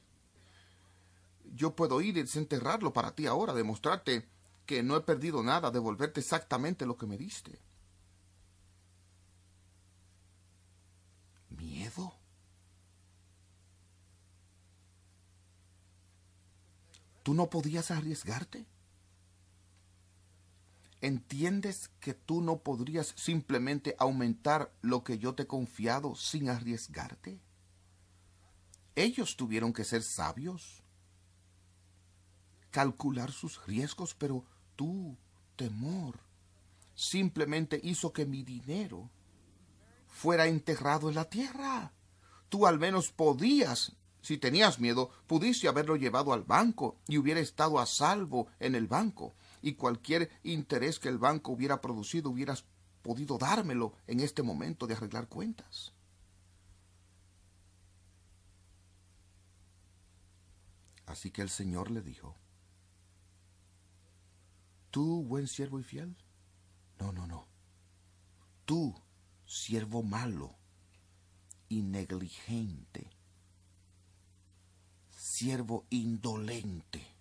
Yo 1.55 1.75
puedo 1.75 2.01
ir 2.01 2.17
y 2.17 2.21
desenterrarlo 2.21 2.93
para 2.93 3.15
ti 3.15 3.25
ahora, 3.25 3.53
demostrarte 3.53 4.27
que 4.65 4.83
no 4.83 4.95
he 4.95 5.01
perdido 5.01 5.43
nada, 5.43 5.71
devolverte 5.71 6.19
exactamente 6.19 6.85
lo 6.85 6.97
que 6.97 7.07
me 7.07 7.17
diste. 7.17 7.59
¿Miedo? 11.49 12.13
¿Tú 17.23 17.33
no 17.33 17.49
podías 17.49 17.91
arriesgarte? 17.91 18.65
¿Entiendes 21.01 21.89
que 21.99 22.13
tú 22.13 22.41
no 22.41 22.59
podrías 22.59 23.13
simplemente 23.15 23.95
aumentar 23.99 24.71
lo 24.81 25.03
que 25.03 25.19
yo 25.19 25.35
te 25.35 25.43
he 25.43 25.47
confiado 25.47 26.15
sin 26.15 26.49
arriesgarte? 26.49 27.39
Ellos 28.95 29.37
tuvieron 29.37 29.73
que 29.73 29.83
ser 29.83 30.01
sabios, 30.01 30.81
calcular 32.71 33.31
sus 33.31 33.63
riesgos, 33.67 34.15
pero 34.15 34.43
tu 34.75 35.15
temor 35.55 36.19
simplemente 36.95 37.79
hizo 37.83 38.11
que 38.11 38.25
mi 38.25 38.41
dinero 38.41 39.09
fuera 40.07 40.47
enterrado 40.47 41.09
en 41.09 41.15
la 41.15 41.29
tierra. 41.29 41.93
Tú 42.49 42.65
al 42.65 42.79
menos 42.79 43.11
podías 43.11 43.95
si 44.27 44.37
tenías 44.37 44.79
miedo, 44.79 45.09
pudiste 45.25 45.69
haberlo 45.69 45.95
llevado 45.95 46.33
al 46.33 46.43
banco 46.43 46.97
y 47.07 47.17
hubiera 47.17 47.39
estado 47.39 47.79
a 47.79 47.85
salvo 47.85 48.47
en 48.59 48.75
el 48.75 48.85
banco, 48.85 49.33
y 49.61 49.73
cualquier 49.73 50.29
interés 50.43 50.99
que 50.99 51.09
el 51.09 51.17
banco 51.17 51.51
hubiera 51.51 51.81
producido 51.81 52.29
hubieras 52.29 52.65
podido 53.01 53.37
dármelo 53.37 53.93
en 54.07 54.19
este 54.19 54.43
momento 54.43 54.87
de 54.87 54.95
arreglar 54.95 55.27
cuentas. 55.27 55.93
Así 61.05 61.31
que 61.31 61.41
el 61.41 61.49
Señor 61.49 61.89
le 61.89 62.01
dijo, 62.01 62.35
¿Tú, 64.91 65.23
buen 65.23 65.47
siervo 65.47 65.79
y 65.79 65.83
fiel? 65.83 66.15
No, 66.99 67.11
no, 67.11 67.27
no. 67.27 67.47
Tú, 68.65 68.93
siervo 69.45 70.03
malo 70.03 70.55
y 71.69 71.81
negligente, 71.81 73.09
siervo 75.11 75.85
indolente. 75.89 77.16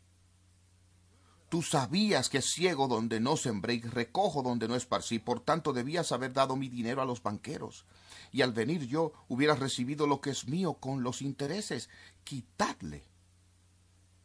Tú 1.49 1.63
sabías 1.63 2.29
que 2.29 2.43
ciego 2.43 2.89
donde 2.89 3.21
no 3.21 3.37
sembré 3.37 3.75
y 3.75 3.81
recojo 3.83 4.43
donde 4.43 4.67
no 4.67 4.75
esparcí, 4.75 5.21
por 5.21 5.41
tanto 5.41 5.73
debías 5.73 6.11
haber 6.11 6.33
dado 6.33 6.57
mi 6.57 6.69
dinero 6.69 7.01
a 7.01 7.05
los 7.05 7.23
banqueros, 7.23 7.85
y 8.33 8.43
al 8.43 8.53
venir 8.53 8.87
yo 8.87 9.13
hubieras 9.29 9.61
recibido 9.61 10.09
lo 10.09 10.21
que 10.21 10.31
es 10.31 10.49
mío 10.49 10.75
con 10.75 11.05
los 11.05 11.23
intereses. 11.23 11.89
Quitadle, 12.25 13.05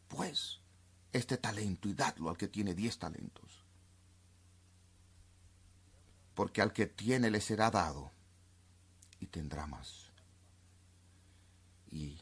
pues, 0.08 0.60
este 1.14 1.38
talento 1.38 1.88
y 1.88 1.94
dadlo 1.94 2.30
al 2.30 2.38
que 2.38 2.48
tiene 2.48 2.74
diez 2.74 2.98
talentos. 2.98 3.66
Porque 6.34 6.62
al 6.62 6.74
que 6.74 6.88
tiene 6.88 7.30
le 7.30 7.40
será 7.40 7.70
dado 7.70 8.12
y 9.20 9.28
tendrá 9.28 9.68
más. 9.68 10.08
Y 11.92 12.18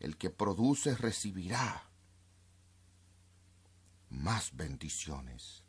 el 0.00 0.16
que 0.16 0.30
produce 0.30 0.96
recibirá 0.96 1.84
más 4.10 4.56
bendiciones. 4.56 5.62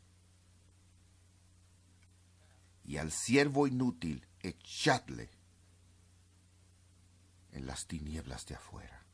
Y 2.84 2.96
al 2.96 3.12
siervo 3.12 3.66
inútil 3.66 4.26
echadle 4.40 5.30
en 7.52 7.66
las 7.66 7.86
tinieblas 7.86 8.46
de 8.46 8.54
afuera. 8.54 9.04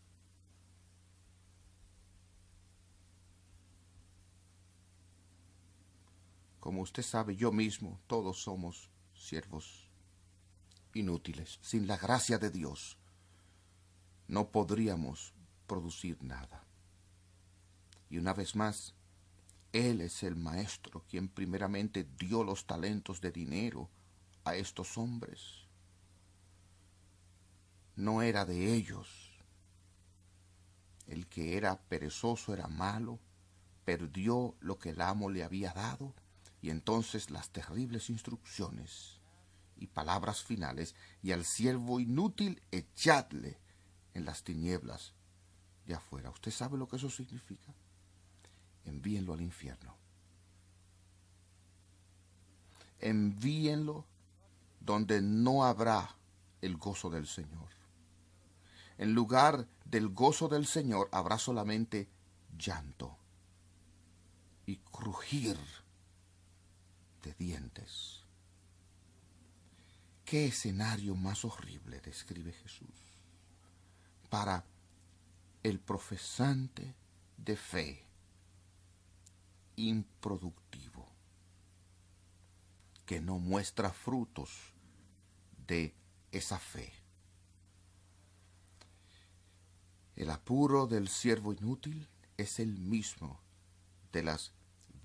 Como 6.60 6.82
usted 6.82 7.02
sabe, 7.02 7.36
yo 7.36 7.52
mismo, 7.52 8.00
todos 8.06 8.42
somos 8.42 8.90
siervos 9.14 9.90
inútiles, 10.94 11.58
sin 11.60 11.86
la 11.86 11.96
gracia 11.96 12.38
de 12.38 12.50
Dios 12.50 12.96
no 14.28 14.50
podríamos 14.50 15.34
producir 15.66 16.22
nada. 16.22 16.64
Y 18.08 18.18
una 18.18 18.32
vez 18.32 18.54
más, 18.54 18.94
Él 19.74 20.02
es 20.02 20.22
el 20.22 20.36
Maestro 20.36 21.04
quien 21.10 21.28
primeramente 21.28 22.06
dio 22.16 22.44
los 22.44 22.64
talentos 22.64 23.20
de 23.20 23.32
dinero 23.32 23.90
a 24.44 24.54
estos 24.54 24.96
hombres. 24.96 25.66
No 27.96 28.22
era 28.22 28.44
de 28.44 28.72
ellos. 28.72 29.08
El 31.08 31.26
que 31.26 31.56
era 31.56 31.76
perezoso 31.76 32.54
era 32.54 32.68
malo, 32.68 33.18
perdió 33.84 34.54
lo 34.60 34.78
que 34.78 34.90
el 34.90 35.00
amo 35.00 35.28
le 35.28 35.42
había 35.42 35.72
dado, 35.72 36.14
y 36.62 36.70
entonces 36.70 37.32
las 37.32 37.50
terribles 37.50 38.10
instrucciones 38.10 39.18
y 39.76 39.88
palabras 39.88 40.44
finales, 40.44 40.94
y 41.20 41.32
al 41.32 41.44
siervo 41.44 41.98
inútil 41.98 42.62
echadle 42.70 43.58
en 44.14 44.24
las 44.24 44.44
tinieblas 44.44 45.14
de 45.84 45.94
afuera. 45.94 46.30
¿Usted 46.30 46.52
sabe 46.52 46.78
lo 46.78 46.86
que 46.86 46.94
eso 46.94 47.10
significa? 47.10 47.74
Envíenlo 48.84 49.32
al 49.32 49.40
infierno. 49.40 49.94
Envíenlo 53.00 54.04
donde 54.80 55.20
no 55.20 55.64
habrá 55.64 56.16
el 56.60 56.76
gozo 56.76 57.10
del 57.10 57.26
Señor. 57.26 57.68
En 58.96 59.12
lugar 59.12 59.66
del 59.84 60.08
gozo 60.10 60.48
del 60.48 60.66
Señor 60.66 61.08
habrá 61.12 61.38
solamente 61.38 62.08
llanto 62.56 63.16
y 64.66 64.76
crujir 64.76 65.58
de 67.22 67.34
dientes. 67.34 68.22
¿Qué 70.24 70.46
escenario 70.46 71.16
más 71.16 71.44
horrible 71.44 72.00
describe 72.00 72.52
Jesús? 72.52 73.14
para 74.34 74.64
el 75.62 75.78
profesante 75.78 76.92
de 77.36 77.56
fe 77.56 78.03
improductivo, 79.76 81.08
que 83.06 83.20
no 83.20 83.38
muestra 83.38 83.92
frutos 83.92 84.50
de 85.66 85.94
esa 86.32 86.58
fe. 86.58 86.92
El 90.16 90.30
apuro 90.30 90.86
del 90.86 91.08
siervo 91.08 91.52
inútil 91.52 92.08
es 92.36 92.60
el 92.60 92.78
mismo 92.78 93.40
de 94.12 94.22
las 94.22 94.52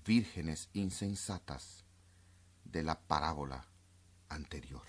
vírgenes 0.04 0.68
insensatas 0.72 1.84
de 2.64 2.82
la 2.82 3.00
parábola 3.00 3.66
anterior. 4.28 4.82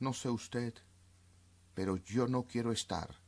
No 0.00 0.12
sé 0.12 0.28
usted, 0.28 0.74
pero 1.74 1.96
yo 1.96 2.26
no 2.26 2.44
quiero 2.44 2.72
estar 2.72 3.20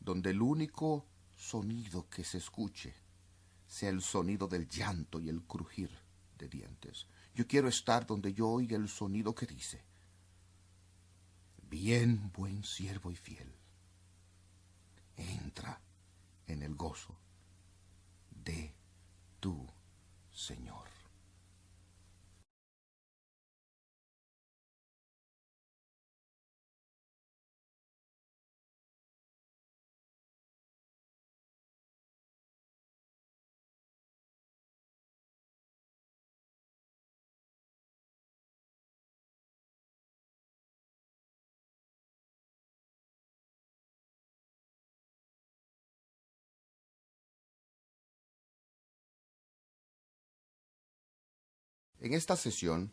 donde 0.00 0.30
el 0.30 0.42
único 0.42 1.06
sonido 1.42 2.08
que 2.08 2.22
se 2.24 2.38
escuche 2.38 2.94
sea 3.66 3.90
el 3.90 4.00
sonido 4.00 4.46
del 4.46 4.68
llanto 4.68 5.18
y 5.18 5.28
el 5.28 5.42
crujir 5.42 5.90
de 6.38 6.48
dientes. 6.48 7.06
Yo 7.34 7.46
quiero 7.46 7.68
estar 7.68 8.06
donde 8.06 8.32
yo 8.32 8.48
oiga 8.48 8.76
el 8.76 8.88
sonido 8.88 9.34
que 9.34 9.46
dice, 9.46 9.82
bien 11.68 12.30
buen 12.32 12.62
siervo 12.64 13.10
y 13.10 13.16
fiel, 13.16 13.50
entra 15.16 15.80
en 16.46 16.62
el 16.62 16.74
gozo 16.74 17.16
de 18.30 18.74
tu 19.40 19.66
Señor. 20.30 20.91
En 52.02 52.14
esta 52.14 52.34
sesión 52.34 52.92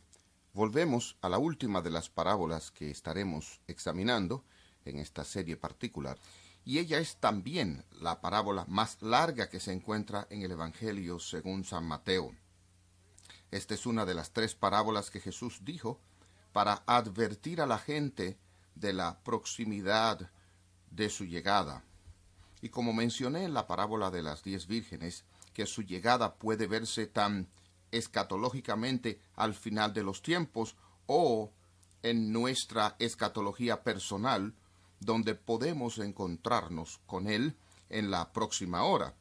volvemos 0.54 1.18
a 1.22 1.30
la 1.30 1.40
última 1.40 1.82
de 1.82 1.90
las 1.90 2.10
parábolas 2.10 2.70
que 2.70 2.92
estaremos 2.92 3.60
examinando 3.66 4.46
en 4.86 5.00
esta 5.00 5.26
serie 5.26 5.58
particular, 5.58 6.20
y 6.64 6.78
ella 6.78 7.00
es 7.00 7.16
también 7.16 7.84
la 7.90 8.22
parábola 8.22 8.66
más 8.68 9.02
larga 9.02 9.50
que 9.50 9.60
se 9.60 9.74
encuentra 9.74 10.28
en 10.30 10.44
el 10.44 10.52
Evangelio 10.52 11.18
según 11.18 11.66
San 11.66 11.88
Mateo. 11.88 12.36
Esta 13.50 13.74
es 13.74 13.88
una 13.88 14.06
de 14.06 14.14
las 14.14 14.30
tres 14.30 14.54
parábolas 14.54 15.10
que 15.10 15.20
Jesús 15.20 15.62
dijo 15.64 16.00
para 16.52 16.84
advertir 16.86 17.62
a 17.62 17.66
la 17.66 17.80
gente 17.80 18.38
de 18.76 18.94
la 18.94 19.24
proximidad 19.24 20.30
de 20.92 21.10
su 21.10 21.26
llegada. 21.26 21.84
Y 22.62 22.70
como 22.70 22.94
mencioné 22.94 23.46
en 23.46 23.56
la 23.56 23.66
parábola 23.66 24.12
de 24.12 24.22
las 24.22 24.44
diez 24.44 24.68
vírgenes, 24.68 25.26
que 25.56 25.66
su 25.66 25.82
llegada 25.82 26.36
puede 26.36 26.68
verse 26.68 27.08
tan 27.08 27.50
escatológicamente 27.92 29.20
al 29.36 29.54
final 29.54 29.94
de 29.94 30.04
los 30.04 30.22
tiempos 30.22 30.76
o 31.06 31.52
en 32.04 32.32
nuestra 32.32 32.96
escatología 33.00 33.84
personal, 33.84 34.54
donde 35.00 35.36
podemos 35.36 35.98
encontrarnos 35.98 37.00
con 37.06 37.28
Él 37.28 37.56
en 37.90 38.12
la 38.12 38.32
próxima 38.32 38.84
hora. 38.84 39.16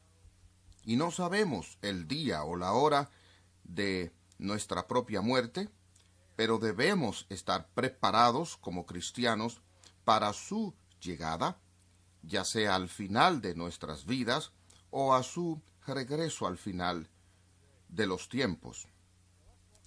Y 0.84 0.96
no 0.96 1.10
sabemos 1.10 1.78
el 1.82 2.08
día 2.08 2.44
o 2.44 2.56
la 2.56 2.72
hora 2.72 3.10
de 3.64 4.12
nuestra 4.38 4.86
propia 4.86 5.20
muerte, 5.20 5.68
pero 6.36 6.58
debemos 6.58 7.26
estar 7.28 7.68
preparados 7.74 8.56
como 8.56 8.86
cristianos 8.86 9.60
para 10.04 10.32
su 10.32 10.74
llegada, 11.00 11.58
ya 12.22 12.44
sea 12.44 12.74
al 12.74 12.88
final 12.88 13.40
de 13.40 13.54
nuestras 13.54 14.06
vidas 14.06 14.52
o 14.90 15.14
a 15.14 15.22
su 15.22 15.60
regreso 15.86 16.46
al 16.46 16.58
final 16.58 17.08
de 17.88 18.06
los 18.06 18.28
tiempos. 18.28 18.88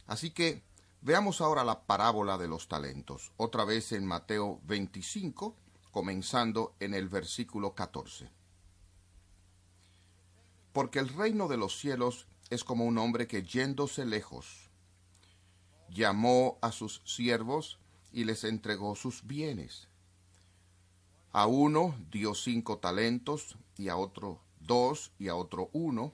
Así 0.07 0.31
que 0.31 0.63
veamos 1.01 1.41
ahora 1.41 1.63
la 1.63 1.83
parábola 1.83 2.37
de 2.37 2.47
los 2.47 2.67
talentos, 2.67 3.31
otra 3.37 3.65
vez 3.65 3.91
en 3.91 4.05
Mateo 4.05 4.59
25, 4.65 5.55
comenzando 5.91 6.75
en 6.79 6.93
el 6.93 7.09
versículo 7.09 7.73
14. 7.73 8.29
Porque 10.73 10.99
el 10.99 11.09
reino 11.09 11.47
de 11.47 11.57
los 11.57 11.79
cielos 11.79 12.27
es 12.49 12.63
como 12.63 12.85
un 12.85 12.97
hombre 12.97 13.27
que 13.27 13.43
yéndose 13.43 14.05
lejos, 14.05 14.69
llamó 15.89 16.57
a 16.61 16.71
sus 16.71 17.01
siervos 17.05 17.79
y 18.11 18.23
les 18.23 18.43
entregó 18.43 18.95
sus 18.95 19.25
bienes. 19.25 19.87
A 21.31 21.45
uno 21.47 21.95
dio 22.11 22.33
cinco 22.33 22.79
talentos 22.79 23.57
y 23.77 23.89
a 23.89 23.95
otro 23.95 24.41
dos 24.59 25.11
y 25.17 25.27
a 25.29 25.35
otro 25.35 25.69
uno, 25.73 26.13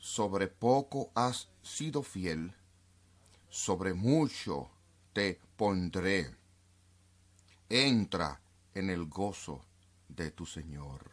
sobre 0.00 0.48
poco 0.48 1.12
has 1.14 1.48
sido 1.62 2.02
fiel, 2.02 2.54
sobre 3.50 3.94
mucho 3.94 4.70
te 5.12 5.38
pondré. 5.56 6.34
Entra 7.68 8.40
en 8.74 8.90
el 8.90 9.04
gozo 9.04 9.64
de 10.08 10.30
tu 10.30 10.46
Señor. 10.46 11.10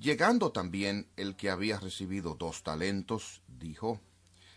Llegando 0.00 0.52
también 0.52 1.08
el 1.16 1.34
que 1.34 1.50
había 1.50 1.80
recibido 1.80 2.34
dos 2.34 2.62
talentos, 2.62 3.42
dijo, 3.48 4.00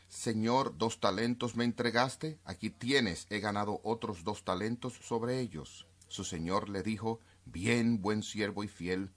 Señor, 0.07 0.77
dos 0.77 0.99
talentos 0.99 1.55
me 1.55 1.63
entregaste, 1.63 2.37
aquí 2.45 2.69
tienes, 2.69 3.25
he 3.31 3.39
ganado 3.39 3.81
otros 3.83 4.23
dos 4.23 4.43
talentos 4.43 4.93
sobre 5.01 5.39
ellos. 5.39 5.87
Su 6.09 6.25
señor 6.25 6.69
le 6.69 6.83
dijo, 6.83 7.21
Bien, 7.45 8.01
buen 8.01 8.21
siervo 8.21 8.63
y 8.63 8.67
fiel, 8.67 9.11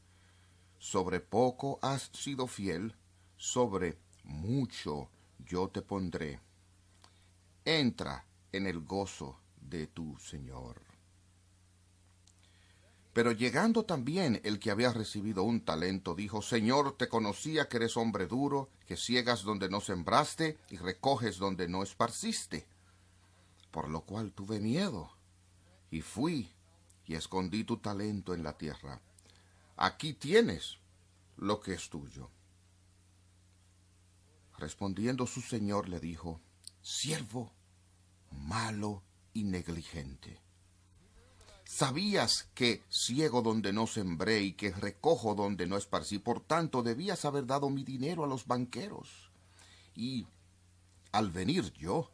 sobre 0.85 1.19
poco 1.19 1.79
has 1.81 2.11
sido 2.13 2.47
fiel, 2.47 2.95
sobre 3.39 3.97
mucho 4.23 5.09
yo 5.39 5.69
te 5.69 5.81
pondré. 5.81 6.41
Entra 7.65 8.27
en 8.53 8.67
el 8.67 8.81
gozo 8.81 9.41
de 9.63 9.87
tu 9.87 10.19
Señor. 10.19 10.83
Pero 13.15 13.33
llegando 13.33 13.87
también 13.87 14.43
el 14.45 14.59
que 14.59 14.71
había 14.71 14.93
recibido 14.93 15.43
un 15.43 15.65
talento, 15.65 16.15
dijo, 16.15 16.43
Señor, 16.43 16.99
te 16.99 17.09
conocía 17.09 17.67
que 17.67 17.79
eres 17.79 17.97
hombre 17.97 18.27
duro, 18.27 18.69
que 18.87 18.99
ciegas 18.99 19.43
donde 19.43 19.71
no 19.71 19.81
sembraste 19.81 20.59
y 20.69 20.77
recoges 20.77 21.39
donde 21.39 21.67
no 21.67 21.83
esparciste. 21.83 22.67
Por 23.71 23.89
lo 23.89 24.03
cual 24.03 24.33
tuve 24.33 24.61
miedo, 24.61 25.11
y 25.91 26.03
fui 26.03 26.53
y 27.07 27.15
escondí 27.15 27.65
tu 27.65 27.79
talento 27.79 28.35
en 28.35 28.43
la 28.43 28.59
tierra. 28.59 29.01
Aquí 29.77 30.15
tienes 30.15 30.79
lo 31.37 31.61
que 31.61 31.75
es 31.75 31.89
tuyo. 31.89 32.31
Respondiendo 34.59 35.27
su 35.27 35.41
señor 35.41 35.89
le 35.89 36.01
dijo, 36.01 36.41
Siervo 36.81 37.53
malo 38.31 39.03
y 39.33 39.45
negligente 39.45 40.45
Sabías 41.65 42.49
que 42.55 42.83
ciego 42.89 43.43
donde 43.43 43.73
no 43.73 43.87
sembré 43.87 44.43
y 44.43 44.53
que 44.53 44.71
recojo 44.71 45.35
donde 45.35 45.67
no 45.67 45.77
esparcí, 45.77 46.19
por 46.19 46.41
tanto 46.41 46.83
debías 46.83 47.25
haber 47.25 47.47
dado 47.47 47.71
mi 47.71 47.85
dinero 47.85 48.23
a 48.23 48.27
los 48.27 48.47
banqueros. 48.47 49.31
Y 49.97 50.27
al 51.11 51.31
venir 51.31 51.73
yo, 51.73 52.11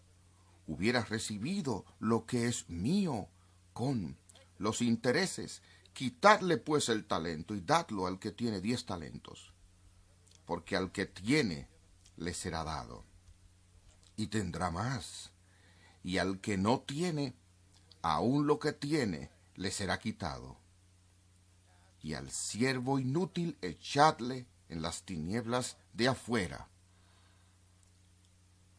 hubieras 0.66 1.08
recibido 1.08 1.84
lo 1.98 2.26
que 2.26 2.46
es 2.46 2.70
mío 2.70 3.28
con 3.72 4.16
los 4.58 4.82
intereses. 4.82 5.62
Quitadle 6.00 6.56
pues 6.56 6.88
el 6.88 7.04
talento 7.04 7.54
y 7.54 7.60
dadlo 7.60 8.06
al 8.06 8.18
que 8.18 8.32
tiene 8.32 8.62
diez 8.62 8.86
talentos, 8.86 9.52
porque 10.46 10.74
al 10.74 10.92
que 10.92 11.04
tiene 11.04 11.68
le 12.16 12.32
será 12.32 12.64
dado, 12.64 13.04
y 14.16 14.28
tendrá 14.28 14.70
más, 14.70 15.30
y 16.02 16.16
al 16.16 16.40
que 16.40 16.56
no 16.56 16.80
tiene, 16.80 17.34
aun 18.00 18.46
lo 18.46 18.58
que 18.58 18.72
tiene, 18.72 19.30
le 19.56 19.70
será 19.70 19.98
quitado. 19.98 20.56
Y 22.00 22.14
al 22.14 22.30
siervo 22.30 22.98
inútil 22.98 23.58
echadle 23.60 24.46
en 24.70 24.80
las 24.80 25.02
tinieblas 25.02 25.76
de 25.92 26.08
afuera. 26.08 26.70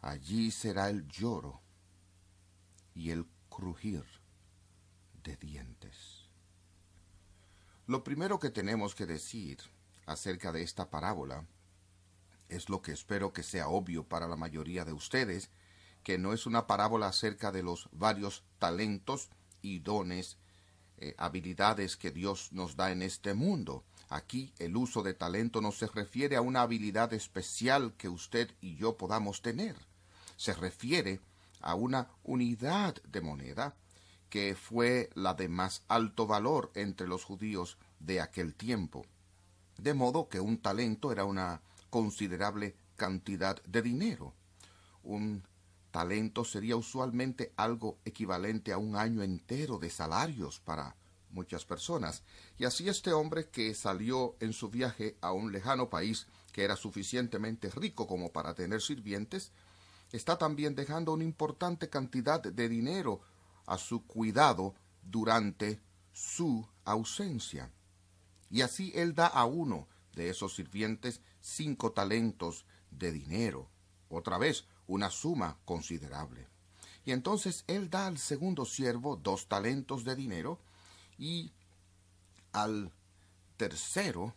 Allí 0.02 0.50
será 0.50 0.90
el 0.90 1.08
lloro 1.08 1.62
y 2.96 3.12
el 3.12 3.28
crujir 3.48 4.06
de 5.24 5.38
dientes. 5.38 6.11
Lo 7.88 8.04
primero 8.04 8.40
que 8.40 8.50
tenemos 8.50 8.96
que 8.96 9.06
decir 9.06 9.58
acerca 10.06 10.52
de 10.52 10.62
esta 10.62 10.90
parábola 10.90 11.46
es 12.48 12.70
lo 12.70 12.82
que 12.82 12.92
espero 12.92 13.34
que 13.34 13.44
sea 13.44 13.70
obvio 13.70 14.04
para 14.04 14.28
la 14.28 14.36
mayoría 14.36 14.86
de 14.86 14.94
ustedes, 14.94 15.50
que 16.04 16.18
no 16.18 16.34
es 16.34 16.46
una 16.46 16.68
parábola 16.68 17.08
acerca 17.08 17.52
de 17.52 17.64
los 17.64 17.90
varios 17.92 18.44
talentos 18.60 19.30
y 19.62 19.80
dones 19.80 20.38
eh, 20.98 21.16
habilidades 21.18 21.98
que 21.98 22.12
Dios 22.12 22.52
nos 22.52 22.76
da 22.76 22.92
en 22.92 23.02
este 23.02 23.34
mundo. 23.34 23.84
Aquí 24.10 24.54
el 24.60 24.76
uso 24.78 25.02
de 25.02 25.14
talento 25.14 25.62
no 25.62 25.72
se 25.72 25.88
refiere 25.88 26.36
a 26.36 26.42
una 26.42 26.62
habilidad 26.62 27.14
especial 27.14 27.94
que 27.98 28.10
usted 28.10 28.52
y 28.62 28.76
yo 28.76 28.98
podamos 28.98 29.42
tener. 29.42 29.76
Se 30.38 30.54
refiere 30.54 31.20
a 31.62 31.76
una 31.76 32.10
unidad 32.24 33.02
de 33.04 33.22
moneda 33.22 33.76
que 34.32 34.56
fue 34.56 35.10
la 35.14 35.34
de 35.34 35.50
más 35.50 35.84
alto 35.90 36.26
valor 36.26 36.72
entre 36.74 37.06
los 37.06 37.26
judíos 37.26 37.78
de 38.00 38.22
aquel 38.22 38.56
tiempo. 38.56 39.06
De 39.78 39.94
modo 39.94 40.30
que 40.30 40.40
un 40.40 40.62
talento 40.62 41.12
era 41.12 41.26
una 41.26 41.62
considerable 41.90 42.78
cantidad 42.96 43.62
de 43.64 43.82
dinero. 43.82 44.34
Un 45.04 45.44
talento 45.92 46.46
sería 46.46 46.78
usualmente 46.78 47.52
algo 47.58 47.98
equivalente 48.06 48.72
a 48.72 48.78
un 48.78 48.96
año 48.96 49.22
entero 49.22 49.80
de 49.80 49.90
salarios 49.90 50.62
para 50.62 50.96
muchas 51.32 51.66
personas. 51.66 52.24
Y 52.58 52.64
así 52.64 52.88
este 52.88 53.12
hombre 53.12 53.50
que 53.50 53.74
salió 53.74 54.38
en 54.40 54.54
su 54.54 54.70
viaje 54.70 55.18
a 55.20 55.34
un 55.34 55.52
lejano 55.52 55.90
país 55.90 56.28
que 56.54 56.64
era 56.64 56.78
suficientemente 56.78 57.70
rico 57.70 58.08
como 58.08 58.32
para 58.32 58.56
tener 58.56 58.82
sirvientes, 58.82 59.52
está 60.14 60.38
también 60.38 60.74
dejando 60.74 61.12
una 61.12 61.26
importante 61.26 61.90
cantidad 61.90 62.42
de 62.42 62.70
dinero 62.70 63.20
a 63.72 63.78
su 63.78 64.06
cuidado 64.06 64.76
durante 65.02 65.80
su 66.12 66.68
ausencia. 66.84 67.72
Y 68.50 68.64
así 68.64 68.92
él 68.96 69.16
da 69.16 69.28
a 69.28 69.46
uno 69.46 69.88
de 70.14 70.30
esos 70.30 70.56
sirvientes 70.56 71.22
cinco 71.40 71.94
talentos 71.94 72.66
de 72.92 73.14
dinero. 73.14 73.70
Otra 74.10 74.38
vez, 74.38 74.66
una 74.88 75.10
suma 75.10 75.58
considerable. 75.64 76.50
Y 77.06 77.14
entonces 77.14 77.64
él 77.68 77.90
da 77.90 78.08
al 78.08 78.18
segundo 78.18 78.66
siervo 78.66 79.16
dos 79.16 79.48
talentos 79.48 80.04
de 80.04 80.18
dinero 80.18 80.60
y 81.18 81.54
al 82.52 82.92
tercero 83.56 84.36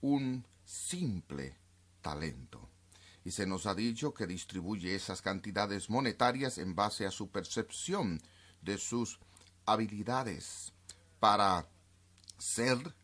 un 0.00 0.44
simple 0.64 1.56
talento. 2.02 2.68
Y 3.24 3.30
se 3.30 3.46
nos 3.46 3.66
ha 3.66 3.74
dicho 3.74 4.12
que 4.12 4.26
distribuye 4.26 4.94
esas 4.94 5.22
cantidades 5.22 5.88
monetarias 5.88 6.58
en 6.58 6.74
base 6.74 7.06
a 7.06 7.10
su 7.10 7.30
percepción 7.30 8.20
de 8.60 8.78
sus 8.78 9.18
habilidades 9.66 10.72
para 11.20 11.66
ser 12.38 12.94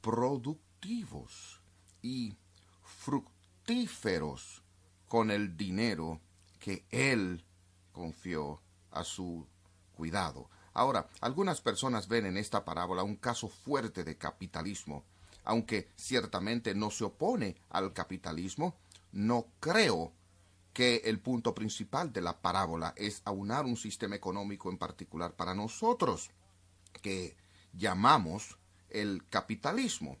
productivos 0.00 1.60
y 2.02 2.36
fructíferos 2.84 4.62
con 5.08 5.30
el 5.30 5.56
dinero 5.56 6.20
que 6.60 6.86
él 6.90 7.44
confió 7.92 8.62
a 8.90 9.02
su 9.02 9.46
cuidado. 9.92 10.48
Ahora, 10.72 11.08
algunas 11.20 11.60
personas 11.60 12.06
ven 12.06 12.26
en 12.26 12.36
esta 12.36 12.64
parábola 12.64 13.02
un 13.02 13.16
caso 13.16 13.48
fuerte 13.48 14.04
de 14.04 14.16
capitalismo. 14.16 15.04
Aunque 15.44 15.88
ciertamente 15.96 16.74
no 16.74 16.90
se 16.90 17.04
opone 17.04 17.56
al 17.70 17.92
capitalismo, 17.92 18.76
no 19.12 19.46
creo 19.60 20.12
que 20.72 21.02
el 21.06 21.18
punto 21.18 21.54
principal 21.54 22.12
de 22.12 22.20
la 22.20 22.40
parábola 22.40 22.94
es 22.96 23.22
aunar 23.24 23.64
un 23.64 23.76
sistema 23.76 24.14
económico 24.14 24.70
en 24.70 24.78
particular 24.78 25.34
para 25.34 25.54
nosotros, 25.54 26.30
que 27.02 27.36
llamamos 27.72 28.58
el 28.90 29.26
capitalismo. 29.28 30.18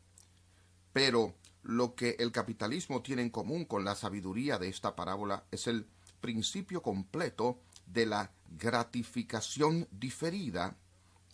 Pero 0.92 1.34
lo 1.62 1.94
que 1.94 2.16
el 2.18 2.32
capitalismo 2.32 3.02
tiene 3.02 3.22
en 3.22 3.30
común 3.30 3.64
con 3.66 3.84
la 3.84 3.94
sabiduría 3.94 4.58
de 4.58 4.68
esta 4.68 4.96
parábola 4.96 5.44
es 5.50 5.66
el 5.66 5.86
principio 6.20 6.82
completo 6.82 7.60
de 7.86 8.06
la 8.06 8.32
gratificación 8.58 9.86
diferida 9.90 10.76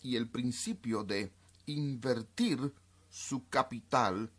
y 0.01 0.17
el 0.17 0.29
principio 0.29 1.03
de 1.03 1.31
invertir 1.65 2.73
su 3.09 3.47
capital 3.49 4.29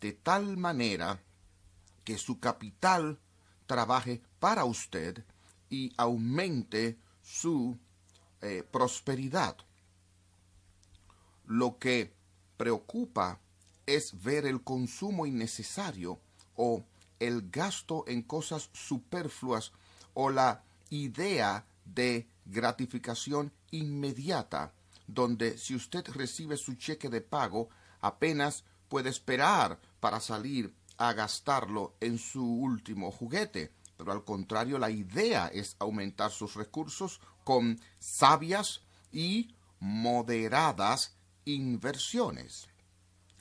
de 0.00 0.12
tal 0.12 0.56
manera 0.56 1.20
que 2.06 2.16
su 2.18 2.38
capital 2.38 3.18
trabaje 3.66 4.22
para 4.38 4.64
usted 4.64 5.24
y 5.68 5.92
aumente 5.96 6.96
su 7.20 7.76
eh, 8.40 8.62
prosperidad. 8.70 9.56
Lo 11.46 11.78
que 11.78 12.12
preocupa 12.56 13.40
es 13.86 14.22
ver 14.22 14.46
el 14.46 14.62
consumo 14.62 15.26
innecesario 15.26 16.20
o 16.54 16.84
el 17.18 17.50
gasto 17.50 18.04
en 18.06 18.22
cosas 18.22 18.70
superfluas 18.72 19.72
o 20.14 20.30
la 20.30 20.62
idea 20.90 21.66
de 21.84 22.28
gratificación 22.44 23.52
inmediata, 23.72 24.72
donde 25.08 25.58
si 25.58 25.74
usted 25.74 26.06
recibe 26.06 26.56
su 26.56 26.74
cheque 26.74 27.08
de 27.08 27.20
pago, 27.20 27.68
apenas 28.00 28.62
puede 28.88 29.10
esperar 29.10 29.80
para 29.98 30.20
salir 30.20 30.72
a 30.98 31.12
gastarlo 31.12 31.96
en 32.00 32.18
su 32.18 32.44
último 32.44 33.10
juguete. 33.10 33.72
Pero 33.96 34.12
al 34.12 34.24
contrario, 34.24 34.78
la 34.78 34.90
idea 34.90 35.48
es 35.48 35.76
aumentar 35.78 36.30
sus 36.30 36.54
recursos 36.54 37.20
con 37.44 37.80
sabias 37.98 38.82
y 39.12 39.54
moderadas 39.80 41.16
inversiones. 41.44 42.68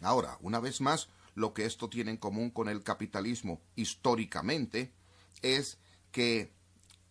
Ahora, 0.02 0.38
una 0.41 0.60
vez 0.60 0.82
más, 0.82 1.10
lo 1.34 1.54
que 1.54 1.65
esto 1.65 1.89
tiene 1.89 2.12
en 2.12 2.18
común 2.18 2.50
con 2.50 2.70
el 2.70 2.84
capitalismo 2.84 3.62
históricamente 3.76 4.94
es 5.41 5.78
que 6.12 6.54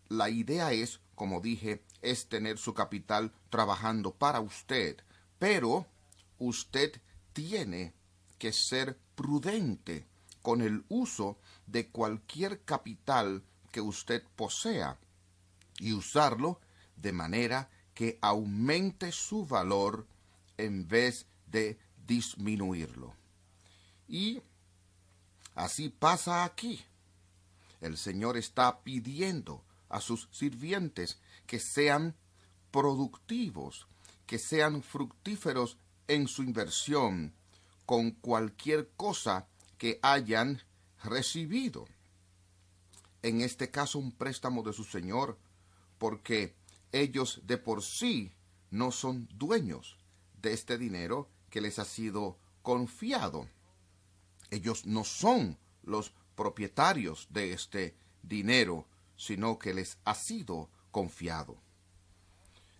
la 0.08 0.30
idea 0.30 0.72
es, 0.72 1.00
como 1.14 1.40
dije, 1.40 1.82
es 2.00 2.28
tener 2.28 2.58
su 2.58 2.74
capital 2.74 3.32
trabajando 3.50 4.14
para 4.14 4.40
usted, 4.40 4.96
pero 5.38 5.86
usted 6.38 7.00
tiene 7.32 7.92
que 8.38 8.52
ser 8.52 8.98
prudente 9.14 10.06
con 10.44 10.60
el 10.60 10.84
uso 10.90 11.38
de 11.66 11.88
cualquier 11.88 12.60
capital 12.64 13.42
que 13.72 13.80
usted 13.80 14.22
posea 14.36 14.98
y 15.78 15.94
usarlo 15.94 16.60
de 16.96 17.12
manera 17.12 17.70
que 17.94 18.18
aumente 18.20 19.10
su 19.10 19.46
valor 19.46 20.06
en 20.58 20.86
vez 20.86 21.24
de 21.46 21.78
disminuirlo. 22.06 23.14
Y 24.06 24.42
así 25.54 25.88
pasa 25.88 26.44
aquí. 26.44 26.84
El 27.80 27.96
Señor 27.96 28.36
está 28.36 28.82
pidiendo 28.82 29.64
a 29.88 30.02
sus 30.02 30.28
sirvientes 30.30 31.16
que 31.46 31.58
sean 31.58 32.16
productivos, 32.70 33.86
que 34.26 34.38
sean 34.38 34.82
fructíferos 34.82 35.78
en 36.06 36.28
su 36.28 36.42
inversión 36.42 37.32
con 37.86 38.10
cualquier 38.10 38.90
cosa 38.90 39.48
que 39.84 39.98
hayan 40.00 40.62
recibido. 41.02 41.84
En 43.20 43.42
este 43.42 43.70
caso 43.70 43.98
un 43.98 44.12
préstamo 44.12 44.62
de 44.62 44.72
su 44.72 44.82
Señor, 44.82 45.38
porque 45.98 46.54
ellos 46.90 47.42
de 47.44 47.58
por 47.58 47.82
sí 47.82 48.32
no 48.70 48.90
son 48.90 49.28
dueños 49.34 49.98
de 50.40 50.54
este 50.54 50.78
dinero 50.78 51.28
que 51.50 51.60
les 51.60 51.78
ha 51.78 51.84
sido 51.84 52.38
confiado. 52.62 53.46
Ellos 54.50 54.86
no 54.86 55.04
son 55.04 55.58
los 55.82 56.14
propietarios 56.34 57.26
de 57.28 57.52
este 57.52 57.94
dinero, 58.22 58.86
sino 59.18 59.58
que 59.58 59.74
les 59.74 59.98
ha 60.06 60.14
sido 60.14 60.70
confiado. 60.92 61.58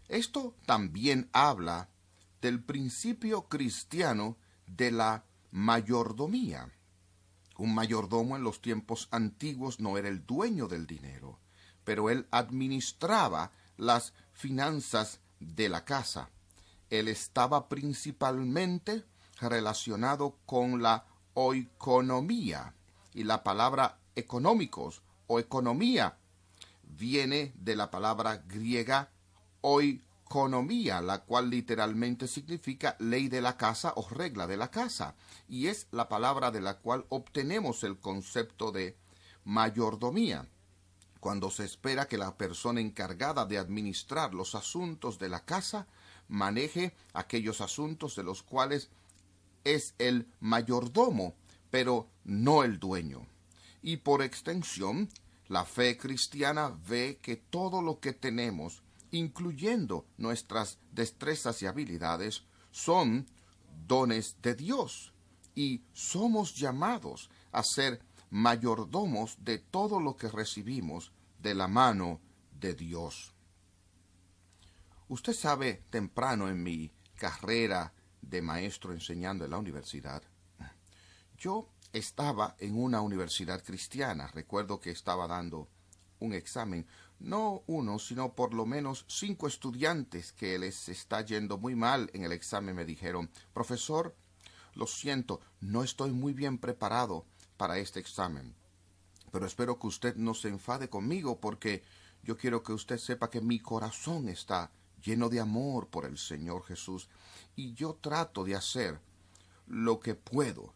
Esto 0.09 0.55
también 0.65 1.29
habla 1.35 1.91
del 2.41 2.65
principio 2.65 3.43
cristiano 3.43 4.39
de 4.67 4.91
la 4.91 5.27
mayordomía. 5.51 6.73
Un 7.57 7.75
mayordomo 7.75 8.37
en 8.37 8.43
los 8.43 8.61
tiempos 8.61 9.09
antiguos 9.11 9.81
no 9.81 9.97
era 9.97 10.09
el 10.09 10.27
dueño 10.27 10.67
del 10.67 10.87
dinero, 10.87 11.39
pero 11.85 12.11
él 12.11 12.27
administraba 12.31 13.53
las 13.77 14.13
finanzas 14.33 15.21
de 15.39 15.69
la 15.69 15.85
casa. 15.85 16.31
Él 16.91 17.09
estaba 17.09 17.69
principalmente 17.69 19.05
relacionado 19.41 20.37
con 20.47 20.83
la 20.83 21.07
oikonomía 21.35 22.75
y 23.13 23.25
la 23.25 23.43
palabra 23.43 23.99
económicos 24.17 25.03
o 25.27 25.39
economía 25.39 26.17
viene 26.83 27.53
de 27.57 27.77
la 27.77 27.91
palabra 27.91 28.43
griega 28.47 29.11
oikonomía, 29.61 30.14
la 30.35 31.23
cual 31.25 31.49
literalmente 31.49 32.27
significa 32.27 32.97
ley 32.99 33.29
de 33.29 33.41
la 33.41 33.57
casa 33.57 33.93
o 33.97 34.09
regla 34.09 34.49
de 34.49 34.57
la 34.57 34.71
casa, 34.71 35.15
y 35.49 35.69
es 35.69 35.87
la 35.93 36.09
palabra 36.09 36.51
de 36.51 36.61
la 36.61 36.79
cual 36.79 37.07
obtenemos 37.09 37.85
el 37.85 37.99
concepto 37.99 38.73
de 38.73 38.97
mayordomía 39.45 40.49
cuando 41.21 41.51
se 41.51 41.65
espera 41.65 42.07
que 42.07 42.19
la 42.19 42.37
persona 42.37 42.81
encargada 42.81 43.47
de 43.47 43.57
administrar 43.59 44.35
los 44.35 44.55
asuntos 44.55 45.19
de 45.19 45.31
la 45.31 45.45
casa 45.45 45.87
maneje 46.29 46.95
aquellos 47.15 47.63
asuntos 47.63 48.15
de 48.17 48.25
los 48.25 48.43
cuales 48.43 48.91
es 49.65 49.95
el 49.99 50.27
mayordomo, 50.41 51.35
pero 51.71 52.11
no 52.25 52.63
el 52.63 52.79
dueño. 52.79 53.27
Y 53.83 53.99
por 53.99 54.21
extensión, 54.21 55.09
la 55.49 55.65
fe 55.65 55.97
cristiana 55.97 56.77
ve 56.89 57.19
que 57.23 57.37
todo 57.37 57.81
lo 57.81 58.01
que 58.01 58.13
tenemos, 58.13 58.83
incluyendo 59.15 60.07
nuestras 60.17 60.79
destrezas 60.91 61.63
y 61.63 61.67
habilidades, 61.67 62.43
son 62.73 63.27
dones 63.87 64.37
de 64.43 64.57
Dios 64.57 65.13
y 65.55 65.85
somos 65.93 66.57
llamados 66.57 67.31
a 67.53 67.63
ser 67.63 68.03
mayordomos 68.31 69.37
de 69.45 69.59
todo 69.59 70.01
lo 70.01 70.17
que 70.17 70.29
recibimos 70.29 71.13
de 71.39 71.55
la 71.55 71.69
mano 71.69 72.21
de 72.59 72.75
Dios. 72.75 73.33
Usted 75.07 75.33
sabe, 75.33 75.85
temprano 75.91 76.49
en 76.49 76.61
mi 76.61 76.91
carrera 77.15 77.93
de 78.21 78.43
maestro 78.43 78.93
enseñando 78.93 79.45
en 79.45 79.53
la 79.53 79.59
universidad, 79.59 80.25
yo 81.39 81.69
estaba 81.93 82.57
en 82.59 82.77
una 82.77 83.01
universidad 83.01 83.63
cristiana. 83.63 84.27
Recuerdo 84.27 84.81
que 84.81 84.91
estaba 84.91 85.29
dando 85.29 85.69
un 86.19 86.33
examen. 86.33 86.87
No 87.25 87.63
uno, 87.67 87.99
sino 87.99 88.35
por 88.35 88.53
lo 88.53 88.67
menos 88.67 89.07
cinco 89.09 89.47
estudiantes 89.47 90.31
que 90.33 90.59
les 90.59 90.91
está 90.91 91.23
yendo 91.23 91.57
muy 91.57 91.75
mal 91.75 92.11
en 92.13 92.23
el 92.23 92.33
examen 92.33 92.77
me 92.77 92.85
dijeron, 92.85 93.31
profesor, 93.55 94.15
lo 94.75 94.87
siento, 94.87 95.41
no 95.59 95.83
estoy 95.83 96.13
muy 96.13 96.35
bien 96.35 96.59
preparado 96.59 97.25
para 97.57 97.79
este 97.79 97.99
examen. 97.99 98.55
Pero 99.33 99.47
espero 99.47 99.79
que 99.79 99.87
usted 99.87 100.17
no 100.17 100.35
se 100.35 100.49
enfade 100.49 100.91
conmigo 100.91 101.41
porque 101.41 101.83
yo 102.23 102.37
quiero 102.37 102.63
que 102.63 102.75
usted 102.75 102.99
sepa 102.99 103.31
que 103.31 103.41
mi 103.41 103.59
corazón 103.59 104.29
está 104.29 104.71
lleno 105.03 105.31
de 105.31 105.41
amor 105.41 105.89
por 105.89 106.05
el 106.05 106.19
Señor 106.19 106.67
Jesús 106.67 107.09
y 107.57 107.73
yo 107.73 107.95
trato 108.03 108.45
de 108.45 108.55
hacer 108.55 109.01
lo 109.67 109.99
que 109.99 110.15
puedo. 110.15 110.75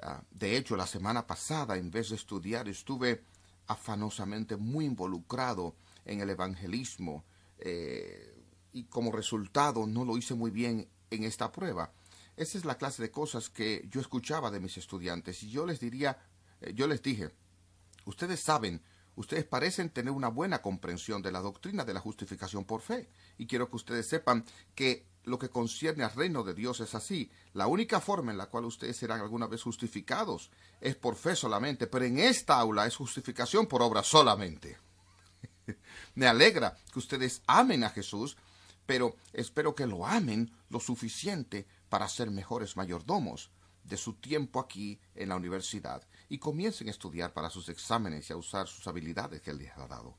Ah, 0.00 0.22
de 0.30 0.56
hecho, 0.56 0.78
la 0.78 0.86
semana 0.86 1.26
pasada, 1.26 1.76
en 1.76 1.90
vez 1.90 2.08
de 2.08 2.16
estudiar, 2.16 2.70
estuve 2.70 3.22
afanosamente 3.66 4.56
muy 4.56 4.86
involucrado 4.86 5.74
en 6.04 6.20
el 6.20 6.30
evangelismo 6.30 7.24
eh, 7.58 8.34
y 8.72 8.84
como 8.84 9.12
resultado 9.12 9.86
no 9.86 10.04
lo 10.04 10.16
hice 10.16 10.34
muy 10.34 10.50
bien 10.50 10.88
en 11.10 11.24
esta 11.24 11.52
prueba. 11.52 11.92
Esa 12.36 12.58
es 12.58 12.64
la 12.64 12.78
clase 12.78 13.02
de 13.02 13.10
cosas 13.10 13.50
que 13.50 13.86
yo 13.90 14.00
escuchaba 14.00 14.50
de 14.50 14.60
mis 14.60 14.76
estudiantes 14.76 15.42
y 15.42 15.50
yo 15.50 15.66
les 15.66 15.80
diría, 15.80 16.18
eh, 16.60 16.72
yo 16.74 16.86
les 16.86 17.02
dije, 17.02 17.30
ustedes 18.04 18.40
saben 18.40 18.82
Ustedes 19.16 19.44
parecen 19.44 19.90
tener 19.90 20.12
una 20.12 20.28
buena 20.28 20.62
comprensión 20.62 21.20
de 21.20 21.30
la 21.30 21.40
doctrina 21.40 21.84
de 21.84 21.92
la 21.92 22.00
justificación 22.00 22.64
por 22.64 22.80
fe. 22.80 23.10
Y 23.36 23.46
quiero 23.46 23.68
que 23.68 23.76
ustedes 23.76 24.08
sepan 24.08 24.46
que 24.74 25.04
lo 25.24 25.38
que 25.38 25.50
concierne 25.50 26.04
al 26.04 26.14
reino 26.14 26.42
de 26.42 26.54
Dios 26.54 26.80
es 26.80 26.94
así. 26.94 27.30
La 27.52 27.66
única 27.66 28.00
forma 28.00 28.32
en 28.32 28.38
la 28.38 28.46
cual 28.46 28.64
ustedes 28.64 28.96
serán 28.96 29.20
alguna 29.20 29.46
vez 29.46 29.62
justificados 29.62 30.50
es 30.80 30.96
por 30.96 31.16
fe 31.16 31.36
solamente, 31.36 31.86
pero 31.86 32.06
en 32.06 32.18
esta 32.18 32.58
aula 32.58 32.86
es 32.86 32.96
justificación 32.96 33.66
por 33.66 33.82
obra 33.82 34.02
solamente. 34.02 34.78
Me 36.14 36.26
alegra 36.26 36.76
que 36.92 36.98
ustedes 36.98 37.42
amen 37.46 37.84
a 37.84 37.90
Jesús, 37.90 38.36
pero 38.86 39.16
espero 39.32 39.74
que 39.74 39.86
lo 39.86 40.06
amen 40.06 40.52
lo 40.68 40.80
suficiente 40.80 41.66
para 41.88 42.08
ser 42.08 42.30
mejores 42.30 42.76
mayordomos 42.76 43.50
de 43.84 43.96
su 43.96 44.14
tiempo 44.14 44.60
aquí 44.60 45.00
en 45.14 45.28
la 45.28 45.36
universidad 45.36 46.02
y 46.28 46.38
comiencen 46.38 46.88
a 46.88 46.92
estudiar 46.92 47.32
para 47.32 47.50
sus 47.50 47.68
exámenes 47.68 48.30
y 48.30 48.32
a 48.32 48.36
usar 48.36 48.68
sus 48.68 48.86
habilidades 48.86 49.42
que 49.42 49.50
Él 49.50 49.58
les 49.58 49.76
ha 49.76 49.86
dado. 49.86 50.16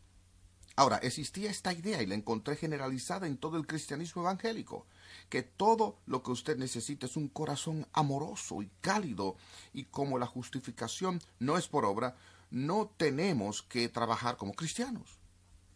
Ahora, 0.75 0.97
existía 0.97 1.51
esta 1.51 1.73
idea 1.73 2.01
y 2.01 2.05
la 2.05 2.15
encontré 2.15 2.55
generalizada 2.55 3.27
en 3.27 3.37
todo 3.37 3.57
el 3.57 3.67
cristianismo 3.67 4.21
evangélico, 4.21 4.85
que 5.29 5.43
todo 5.43 5.99
lo 6.05 6.23
que 6.23 6.31
usted 6.31 6.57
necesita 6.57 7.05
es 7.05 7.17
un 7.17 7.27
corazón 7.27 7.87
amoroso 7.93 8.61
y 8.61 8.71
cálido, 8.79 9.35
y 9.73 9.85
como 9.85 10.17
la 10.17 10.27
justificación 10.27 11.21
no 11.39 11.57
es 11.57 11.67
por 11.67 11.85
obra, 11.85 12.15
no 12.51 12.91
tenemos 12.97 13.61
que 13.61 13.89
trabajar 13.89 14.37
como 14.37 14.53
cristianos. 14.53 15.20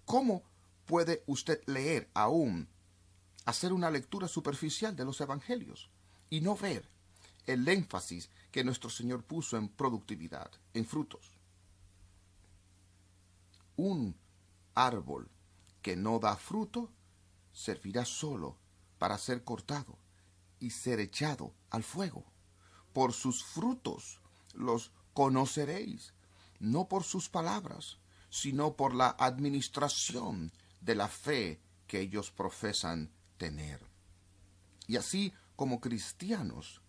¿Cómo 0.06 0.44
puede 0.86 1.24
usted 1.26 1.62
leer 1.66 2.10
aún, 2.14 2.70
hacer 3.46 3.74
una 3.74 3.90
lectura 3.90 4.28
superficial 4.28 4.96
de 4.96 5.06
los 5.06 5.20
evangelios 5.20 5.90
y 6.30 6.42
no 6.42 6.56
ver 6.56 6.88
el 7.48 7.68
énfasis 7.68 8.30
que 8.52 8.64
nuestro 8.64 8.90
Señor 8.90 9.24
puso 9.24 9.58
en 9.58 9.68
productividad, 9.68 10.52
en 10.74 10.86
frutos? 10.86 11.32
Un 13.76 14.16
árbol 14.76 15.30
que 15.82 15.96
no 15.96 16.20
da 16.20 16.36
fruto 16.36 16.92
servirá 17.52 18.06
solo 18.06 18.58
para 19.00 19.18
ser 19.18 19.44
cortado 19.44 19.98
y 20.60 20.70
ser 20.70 21.00
echado 21.00 21.54
al 21.70 21.84
fuego. 21.84 22.26
Por 22.94 23.12
sus 23.14 23.44
frutos 23.44 24.22
los 24.54 24.92
conoceréis, 25.14 26.14
no 26.60 26.88
por 26.88 27.04
sus 27.04 27.30
palabras, 27.30 27.98
sino 28.36 28.76
por 28.76 28.94
la 28.94 29.16
administración 29.18 30.52
de 30.82 30.94
la 30.94 31.08
fe 31.08 31.62
que 31.88 32.02
ellos 32.02 32.32
profesan 32.32 33.10
tener. 33.38 33.80
Y 34.88 34.98
así 34.98 35.32
como 35.56 35.80
cristianos 35.80 36.82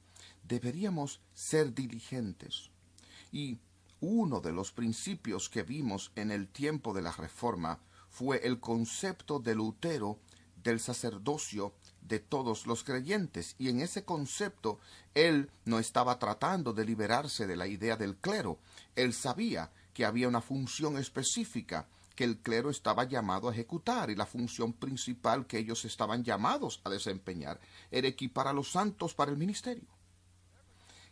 deberíamos 0.42 1.20
ser 1.34 1.72
diligentes. 1.72 2.70
Y 3.30 3.60
uno 4.00 4.40
de 4.40 4.50
los 4.50 4.72
principios 4.72 5.48
que 5.48 5.62
vimos 5.62 6.10
en 6.16 6.32
el 6.32 6.48
tiempo 6.48 6.92
de 6.92 7.02
la 7.02 7.12
Reforma 7.12 7.78
fue 8.10 8.44
el 8.44 8.58
concepto 8.58 9.38
de 9.38 9.54
Lutero 9.54 10.18
del 10.64 10.80
sacerdocio 10.80 11.74
de 12.00 12.18
todos 12.18 12.66
los 12.66 12.82
creyentes, 12.82 13.54
y 13.56 13.68
en 13.68 13.80
ese 13.80 14.04
concepto 14.04 14.80
él 15.14 15.48
no 15.64 15.78
estaba 15.78 16.18
tratando 16.18 16.72
de 16.72 16.84
liberarse 16.84 17.46
de 17.46 17.54
la 17.54 17.68
idea 17.68 17.96
del 17.96 18.16
clero, 18.16 18.58
él 18.96 19.14
sabía 19.14 19.70
que 19.96 20.04
había 20.04 20.28
una 20.28 20.42
función 20.42 20.98
específica 20.98 21.88
que 22.14 22.24
el 22.24 22.42
clero 22.42 22.68
estaba 22.68 23.04
llamado 23.04 23.48
a 23.48 23.52
ejecutar 23.52 24.10
y 24.10 24.14
la 24.14 24.26
función 24.26 24.74
principal 24.74 25.46
que 25.46 25.56
ellos 25.56 25.86
estaban 25.86 26.22
llamados 26.22 26.82
a 26.84 26.90
desempeñar 26.90 27.58
era 27.90 28.06
equipar 28.06 28.46
a 28.46 28.52
los 28.52 28.70
santos 28.70 29.14
para 29.14 29.30
el 29.30 29.38
ministerio. 29.38 29.88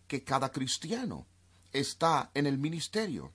Que 0.07 0.22
cada 0.22 0.53
cristiano 0.53 1.26
está 1.72 2.30
en 2.35 2.47
el 2.47 2.59
ministerio. 2.59 3.32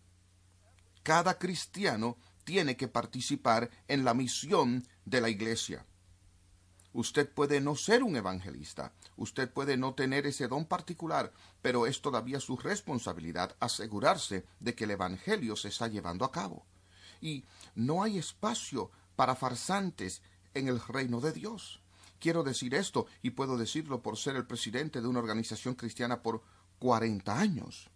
Cada 1.01 1.39
cristiano 1.39 2.17
tiene 2.43 2.77
que 2.77 2.87
participar 2.87 3.71
en 3.87 4.05
la 4.05 4.13
misión 4.13 4.87
de 5.05 5.19
la 5.19 5.29
iglesia. 5.29 5.83
Usted 6.93 7.29
puede 7.29 7.61
no 7.61 7.75
ser 7.75 8.03
un 8.03 8.15
evangelista, 8.15 8.93
usted 9.15 9.51
puede 9.51 9.77
no 9.77 9.93
tener 9.93 10.25
ese 10.25 10.47
don 10.47 10.65
particular, 10.65 11.31
pero 11.61 11.85
es 11.85 12.01
todavía 12.01 12.39
su 12.39 12.57
responsabilidad 12.57 13.55
asegurarse 13.59 14.45
de 14.59 14.73
que 14.73 14.85
el 14.85 14.91
Evangelio 14.91 15.55
se 15.55 15.67
está 15.67 15.87
llevando 15.87 16.25
a 16.25 16.31
cabo. 16.31 16.65
Y 17.21 17.45
no 17.75 18.01
hay 18.01 18.17
espacio 18.17 18.89
para 19.15 19.35
farsantes 19.35 20.23
en 20.55 20.67
el 20.67 20.79
reino 20.79 21.21
de 21.21 21.31
Dios. 21.31 21.81
Quiero 22.19 22.43
decir 22.43 22.73
esto, 22.73 23.05
y 23.21 23.31
puedo 23.31 23.57
decirlo 23.57 24.01
por 24.01 24.17
ser 24.17 24.35
el 24.35 24.47
presidente 24.47 24.99
de 24.99 25.07
una 25.07 25.19
organización 25.19 25.75
cristiana 25.75 26.23
por 26.23 26.41
cuarenta 26.79 27.39
años. 27.39 27.89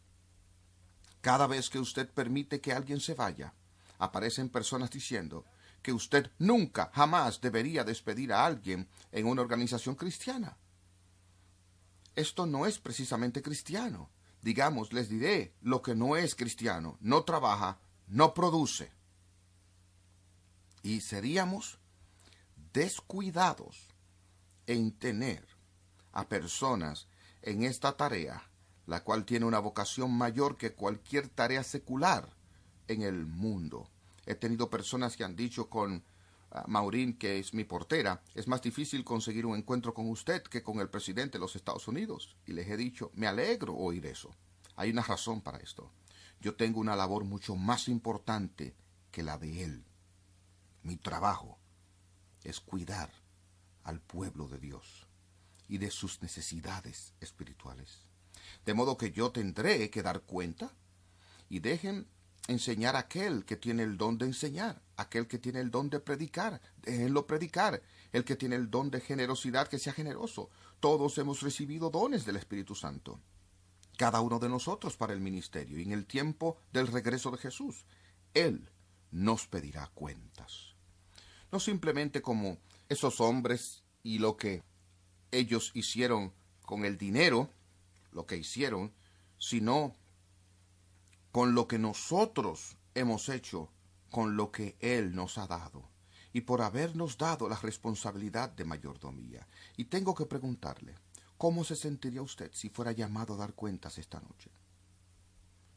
Cada 1.21 1.47
vez 1.47 1.69
que 1.69 1.79
usted 1.79 2.09
permite 2.09 2.61
que 2.61 2.73
alguien 2.73 2.99
se 2.99 3.15
vaya, 3.15 3.53
aparecen 3.97 4.49
personas 4.49 4.91
diciendo 4.91 5.45
que 5.83 5.93
usted 5.93 6.31
nunca, 6.39 6.89
jamás 6.93 7.39
debería 7.41 7.83
despedir 7.83 8.33
a 8.33 8.45
alguien 8.45 8.87
en 9.11 9.27
una 9.27 9.43
organización 9.43 9.95
cristiana. 9.95 10.57
Esto 12.15 12.47
no 12.47 12.65
es 12.65 12.79
precisamente 12.79 13.43
cristiano. 13.43 14.09
Digamos, 14.41 14.93
les 14.93 15.09
diré 15.09 15.53
lo 15.61 15.81
que 15.81 15.93
no 15.93 16.15
es 16.15 16.33
cristiano. 16.33 16.97
No 17.01 17.23
trabaja, 17.23 17.79
no 18.07 18.33
produce. 18.33 18.91
Y 20.81 21.01
seríamos 21.01 21.77
descuidados 22.73 23.77
en 24.65 24.91
tener 24.91 25.45
a 26.11 26.27
personas 26.27 27.07
en 27.41 27.63
esta 27.63 27.95
tarea 27.95 28.43
la 28.85 29.03
cual 29.03 29.25
tiene 29.25 29.45
una 29.45 29.59
vocación 29.59 30.11
mayor 30.11 30.57
que 30.57 30.73
cualquier 30.73 31.29
tarea 31.29 31.63
secular 31.63 32.29
en 32.87 33.01
el 33.01 33.25
mundo. 33.25 33.89
He 34.25 34.35
tenido 34.35 34.69
personas 34.69 35.15
que 35.17 35.23
han 35.23 35.35
dicho 35.35 35.69
con 35.69 36.03
ah, 36.51 36.65
Maurín, 36.67 37.17
que 37.17 37.39
es 37.39 37.53
mi 37.53 37.63
portera, 37.63 38.23
es 38.35 38.47
más 38.47 38.61
difícil 38.61 39.03
conseguir 39.03 39.45
un 39.45 39.57
encuentro 39.57 39.93
con 39.93 40.09
usted 40.09 40.43
que 40.43 40.63
con 40.63 40.79
el 40.79 40.89
presidente 40.89 41.37
de 41.37 41.41
los 41.41 41.55
Estados 41.55 41.87
Unidos. 41.87 42.37
Y 42.45 42.53
les 42.53 42.67
he 42.69 42.77
dicho, 42.77 43.11
me 43.15 43.27
alegro 43.27 43.75
oír 43.75 44.05
eso. 44.05 44.33
Hay 44.75 44.91
una 44.91 45.03
razón 45.03 45.41
para 45.41 45.59
esto. 45.59 45.91
Yo 46.39 46.55
tengo 46.55 46.79
una 46.79 46.95
labor 46.95 47.23
mucho 47.23 47.55
más 47.55 47.87
importante 47.87 48.75
que 49.11 49.23
la 49.23 49.37
de 49.37 49.63
él. 49.63 49.85
Mi 50.81 50.97
trabajo 50.97 51.59
es 52.43 52.59
cuidar 52.59 53.11
al 53.83 54.01
pueblo 54.01 54.47
de 54.47 54.59
Dios 54.59 55.07
y 55.67 55.77
de 55.77 55.91
sus 55.91 56.21
necesidades 56.21 57.13
espirituales. 57.19 58.05
De 58.65 58.73
modo 58.73 58.97
que 58.97 59.11
yo 59.11 59.31
tendré 59.31 59.89
que 59.89 60.03
dar 60.03 60.21
cuenta 60.21 60.71
y 61.49 61.59
dejen 61.59 62.07
enseñar 62.47 62.95
a 62.95 62.99
aquel 62.99 63.45
que 63.45 63.55
tiene 63.55 63.83
el 63.83 63.97
don 63.97 64.17
de 64.17 64.25
enseñar, 64.25 64.81
aquel 64.97 65.27
que 65.27 65.39
tiene 65.39 65.59
el 65.59 65.71
don 65.71 65.89
de 65.89 65.99
predicar, 65.99 66.61
déjenlo 66.81 67.25
predicar, 67.25 67.81
el 68.11 68.25
que 68.25 68.35
tiene 68.35 68.55
el 68.55 68.69
don 68.69 68.91
de 68.91 68.99
generosidad, 68.99 69.67
que 69.67 69.79
sea 69.79 69.93
generoso. 69.93 70.49
Todos 70.79 71.17
hemos 71.17 71.41
recibido 71.41 71.89
dones 71.89 72.25
del 72.25 72.35
Espíritu 72.35 72.75
Santo, 72.75 73.19
cada 73.97 74.21
uno 74.21 74.39
de 74.39 74.49
nosotros 74.49 74.97
para 74.97 75.13
el 75.13 75.21
ministerio, 75.21 75.79
y 75.79 75.83
en 75.83 75.93
el 75.93 76.05
tiempo 76.05 76.57
del 76.71 76.87
regreso 76.87 77.31
de 77.31 77.37
Jesús, 77.37 77.85
Él 78.33 78.69
nos 79.11 79.47
pedirá 79.47 79.87
cuentas. 79.93 80.75
No 81.51 81.59
simplemente 81.59 82.21
como 82.21 82.57
esos 82.89 83.21
hombres 83.21 83.83
y 84.01 84.19
lo 84.19 84.37
que 84.37 84.63
ellos 85.31 85.71
hicieron 85.73 86.33
con 86.63 86.83
el 86.83 86.97
dinero, 86.97 87.49
lo 88.11 88.25
que 88.25 88.37
hicieron, 88.37 88.91
sino 89.37 89.95
con 91.33 91.55
lo 91.55 91.67
que 91.67 91.79
nosotros 91.79 92.77
hemos 92.93 93.27
hecho 93.27 93.71
con 94.11 94.37
lo 94.37 94.51
que 94.51 94.77
Él 94.79 95.15
nos 95.15 95.39
ha 95.39 95.47
dado 95.47 95.89
y 96.31 96.41
por 96.41 96.61
habernos 96.61 97.17
dado 97.17 97.49
la 97.49 97.55
responsabilidad 97.55 98.51
de 98.51 98.65
mayordomía. 98.65 99.47
Y 99.75 99.85
tengo 99.85 100.13
que 100.13 100.27
preguntarle, 100.27 100.93
¿cómo 101.35 101.63
se 101.63 101.75
sentiría 101.75 102.21
usted 102.21 102.51
si 102.53 102.69
fuera 102.69 102.91
llamado 102.91 103.33
a 103.33 103.37
dar 103.37 103.55
cuentas 103.55 103.97
esta 103.97 104.19
noche? 104.19 104.51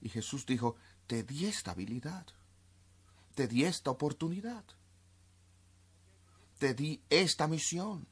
Y 0.02 0.11
Jesús 0.11 0.44
dijo, 0.44 0.76
te 1.07 1.22
di 1.22 1.46
esta 1.46 1.70
habilidad, 1.70 2.26
te 3.34 3.48
di 3.48 3.64
esta 3.64 3.90
oportunidad, 3.90 4.64
te 6.59 6.74
di 6.74 7.02
esta 7.09 7.48
misión. 7.48 8.07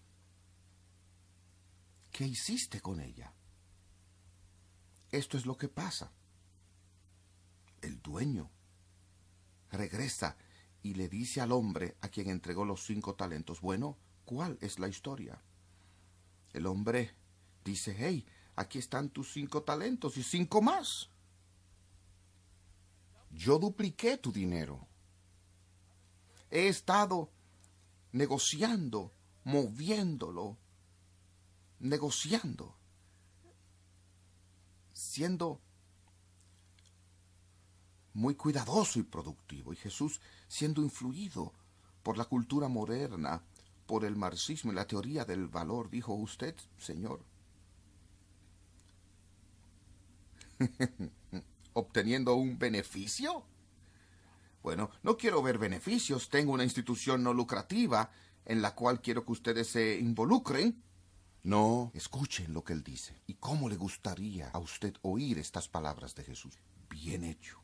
¿Qué 2.10 2.26
hiciste 2.26 2.80
con 2.80 3.00
ella? 3.00 3.34
Esto 5.10 5.36
es 5.36 5.44
lo 5.44 5.58
que 5.58 5.68
pasa. 5.68 6.10
El 7.84 8.00
dueño 8.00 8.50
regresa 9.70 10.36
y 10.82 10.94
le 10.94 11.08
dice 11.08 11.40
al 11.40 11.52
hombre 11.52 11.96
a 12.00 12.08
quien 12.08 12.28
entregó 12.28 12.64
los 12.64 12.84
cinco 12.84 13.14
talentos, 13.14 13.60
bueno, 13.60 13.98
¿cuál 14.24 14.58
es 14.60 14.78
la 14.78 14.88
historia? 14.88 15.42
El 16.52 16.66
hombre 16.66 17.14
dice, 17.64 17.94
hey, 17.98 18.26
aquí 18.56 18.78
están 18.78 19.10
tus 19.10 19.32
cinco 19.32 19.62
talentos 19.62 20.16
y 20.16 20.22
cinco 20.22 20.62
más. 20.62 21.10
Yo 23.30 23.58
dupliqué 23.58 24.16
tu 24.16 24.32
dinero. 24.32 24.86
He 26.50 26.68
estado 26.68 27.30
negociando, 28.12 29.12
moviéndolo, 29.44 30.56
negociando 31.80 32.76
siendo 34.94 35.60
muy 38.14 38.36
cuidadoso 38.36 38.98
y 38.98 39.02
productivo, 39.02 39.72
y 39.72 39.76
Jesús 39.76 40.20
siendo 40.48 40.80
influido 40.82 41.52
por 42.02 42.16
la 42.16 42.24
cultura 42.24 42.68
moderna, 42.68 43.42
por 43.86 44.04
el 44.04 44.16
marxismo 44.16 44.72
y 44.72 44.74
la 44.74 44.86
teoría 44.86 45.24
del 45.24 45.48
valor, 45.48 45.90
dijo 45.90 46.14
usted, 46.14 46.54
Señor, 46.78 47.20
obteniendo 51.74 52.34
un 52.34 52.58
beneficio. 52.58 53.44
Bueno, 54.62 54.90
no 55.02 55.16
quiero 55.16 55.42
ver 55.42 55.58
beneficios, 55.58 56.30
tengo 56.30 56.52
una 56.52 56.64
institución 56.64 57.22
no 57.22 57.34
lucrativa 57.34 58.10
en 58.46 58.62
la 58.62 58.74
cual 58.74 59.00
quiero 59.00 59.24
que 59.24 59.32
ustedes 59.32 59.68
se 59.68 59.98
involucren. 59.98 60.82
No, 61.42 61.90
escuchen 61.94 62.54
lo 62.54 62.64
que 62.64 62.72
él 62.72 62.82
dice. 62.82 63.20
¿Y 63.26 63.34
cómo 63.34 63.68
le 63.68 63.76
gustaría 63.76 64.48
a 64.48 64.58
usted 64.58 64.94
oír 65.02 65.38
estas 65.38 65.68
palabras 65.68 66.14
de 66.14 66.24
Jesús? 66.24 66.58
Bien 66.88 67.24
hecho. 67.24 67.63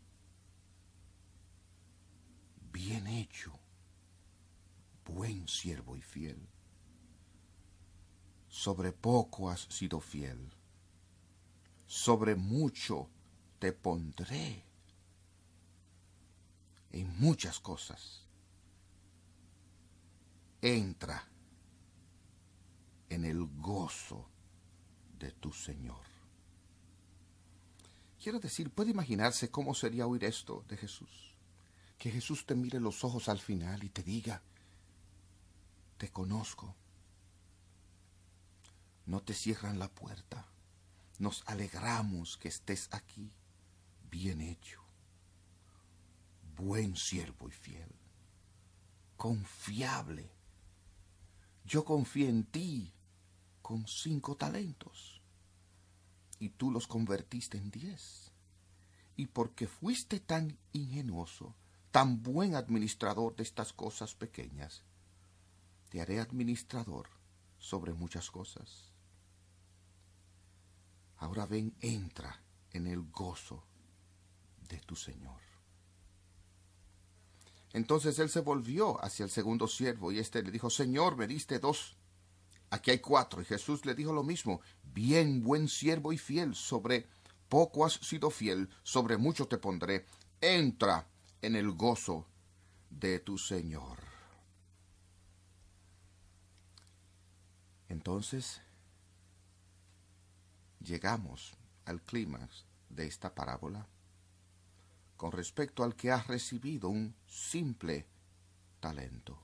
Bien 2.83 3.07
hecho, 3.09 3.53
buen 5.05 5.47
siervo 5.47 5.99
y 5.99 6.01
fiel. 6.01 6.49
Sobre 8.49 8.91
poco 8.91 9.51
has 9.51 9.67
sido 9.69 10.01
fiel, 10.01 10.51
sobre 11.87 12.37
mucho 12.37 13.11
te 13.59 13.75
pondré 13.75 14.65
en 16.93 17.21
muchas 17.21 17.61
cosas. 17.61 18.27
Entra 20.63 21.29
en 23.11 23.27
el 23.27 23.45
gozo 23.59 24.27
de 25.19 25.33
tu 25.33 25.53
Señor. 25.53 26.07
Quiero 28.23 28.41
decir, 28.41 28.71
puede 28.71 28.91
imaginarse 28.91 29.51
cómo 29.51 29.75
sería 29.75 30.07
oír 30.07 30.25
esto 30.25 30.65
de 30.67 30.79
Jesús. 30.79 31.30
Que 32.01 32.11
Jesús 32.11 32.47
te 32.47 32.55
mire 32.55 32.81
los 32.81 33.05
ojos 33.05 33.29
al 33.29 33.39
final 33.39 33.85
y 33.85 33.91
te 33.91 34.03
diga, 34.03 34.41
te 35.99 36.09
conozco. 36.09 36.75
No 39.05 39.21
te 39.21 39.35
cierran 39.35 39.79
la 39.79 39.91
puerta. 39.91 40.47
Nos 41.19 41.43
alegramos 41.47 42.39
que 42.39 42.49
estés 42.49 42.89
aquí. 42.93 43.31
Bien 44.11 44.41
hecho. 44.41 44.81
Buen 46.57 46.97
siervo 46.97 47.51
y 47.51 47.53
fiel. 47.53 47.95
Confiable. 49.19 50.31
Yo 51.67 51.85
confié 51.85 52.31
en 52.31 52.45
ti 52.45 52.95
con 53.61 53.87
cinco 53.87 54.37
talentos 54.37 55.21
y 56.39 56.49
tú 56.49 56.71
los 56.71 56.87
convertiste 56.87 57.59
en 57.59 57.71
diez. 57.71 58.33
Y 59.17 59.27
porque 59.27 59.67
fuiste 59.67 60.19
tan 60.19 60.57
ingenuoso, 60.73 61.55
tan 61.91 62.23
buen 62.23 62.55
administrador 62.55 63.35
de 63.37 63.43
estas 63.43 63.73
cosas 63.73 64.15
pequeñas, 64.15 64.83
te 65.89 66.01
haré 66.01 66.21
administrador 66.21 67.09
sobre 67.59 67.93
muchas 67.93 68.31
cosas. 68.31 68.93
Ahora 71.17 71.47
ven, 71.47 71.75
entra 71.81 72.43
en 72.73 72.87
el 72.87 73.03
gozo 73.11 73.65
de 74.69 74.79
tu 74.79 74.97
Señor. 74.97 75.41
Entonces 77.73 78.19
él 78.19 78.31
se 78.31 78.41
volvió 78.41 79.03
hacia 79.05 79.25
el 79.25 79.31
segundo 79.31 79.69
siervo 79.69 80.11
y 80.11 80.19
éste 80.19 80.43
le 80.43 80.51
dijo, 80.51 80.71
Señor, 80.71 81.17
me 81.17 81.27
diste 81.27 81.59
dos. 81.59 81.97
Aquí 82.71 82.91
hay 82.91 82.99
cuatro. 83.01 83.43
Y 83.43 83.45
Jesús 83.45 83.85
le 83.85 83.95
dijo 83.95 84.13
lo 84.13 84.23
mismo, 84.23 84.61
bien, 84.83 85.43
buen 85.43 85.69
siervo 85.69 86.13
y 86.13 86.19
fiel, 86.19 86.55
sobre 86.55 87.07
poco 87.49 87.85
has 87.85 87.95
sido 87.95 88.31
fiel, 88.31 88.69
sobre 88.83 89.17
mucho 89.19 89.47
te 89.47 89.59
pondré. 89.59 90.07
Entra 90.41 91.07
en 91.43 91.57
el 91.57 91.73
gozo 91.73 92.27
de 92.91 93.19
tu 93.19 93.39
Señor. 93.39 93.99
Entonces, 97.89 98.61
llegamos 100.81 101.55
al 101.85 102.03
clímax 102.03 102.65
de 102.89 103.07
esta 103.07 103.35
parábola 103.35 103.87
con 105.17 105.33
respecto 105.33 105.85
al 105.85 105.97
que 105.97 106.11
ha 106.11 106.23
recibido 106.23 106.89
un 106.89 107.15
simple 107.27 108.07
talento. 108.81 109.39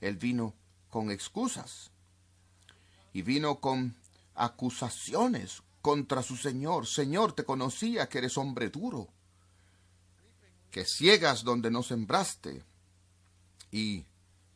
Él 0.00 0.16
vino 0.16 0.54
con 0.90 1.10
excusas 1.10 1.90
y 3.12 3.22
vino 3.22 3.60
con 3.60 3.94
acusaciones 4.34 5.62
contra 5.80 6.22
su 6.22 6.36
Señor. 6.36 6.86
Señor, 6.86 7.32
te 7.32 7.44
conocía 7.44 8.08
que 8.08 8.18
eres 8.18 8.36
hombre 8.36 8.68
duro, 8.68 9.08
que 10.74 10.84
ciegas 10.84 11.44
donde 11.44 11.70
no 11.70 11.84
sembraste 11.84 12.64
y 13.70 14.04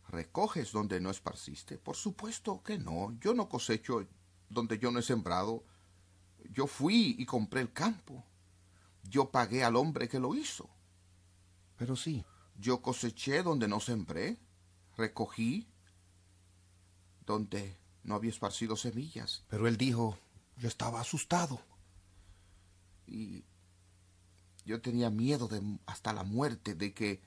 recoges 0.09 0.73
donde 0.73 0.99
no 1.01 1.11
esparciste. 1.11 1.79
Por 1.79 1.95
supuesto 1.95 2.61
que 2.61 2.77
no, 2.77 3.17
yo 3.21 3.35
no 3.35 3.49
cosecho 3.49 4.05
donde 4.51 4.81
yo 4.81 4.91
no 4.91 4.99
he 4.99 5.05
sembrado. 5.05 5.63
Yo 6.51 6.67
fui 6.67 7.15
y 7.21 7.25
compré 7.25 7.61
el 7.61 7.73
campo. 7.73 8.25
Yo 9.05 9.31
pagué 9.31 9.63
al 9.63 9.77
hombre 9.77 10.09
que 10.09 10.19
lo 10.19 10.35
hizo. 10.35 10.69
Pero 11.77 11.95
sí, 11.95 12.25
yo 12.57 12.83
coseché 12.83 13.45
donde 13.45 13.69
no 13.69 13.79
sembré, 13.79 14.39
recogí 14.97 15.69
donde 17.27 17.79
no 18.03 18.17
había 18.17 18.31
esparcido 18.31 18.75
semillas. 18.75 19.45
Pero 19.47 19.69
él 19.69 19.77
dijo, 19.77 20.19
yo 20.57 20.67
estaba 20.67 21.01
asustado. 21.01 21.61
Y 23.07 23.45
yo 24.69 24.83
tenía 24.83 25.09
miedo 25.09 25.49
de 25.49 25.63
hasta 25.87 26.13
la 26.13 26.25
muerte 26.25 26.75
de 26.75 26.93
que 26.93 27.23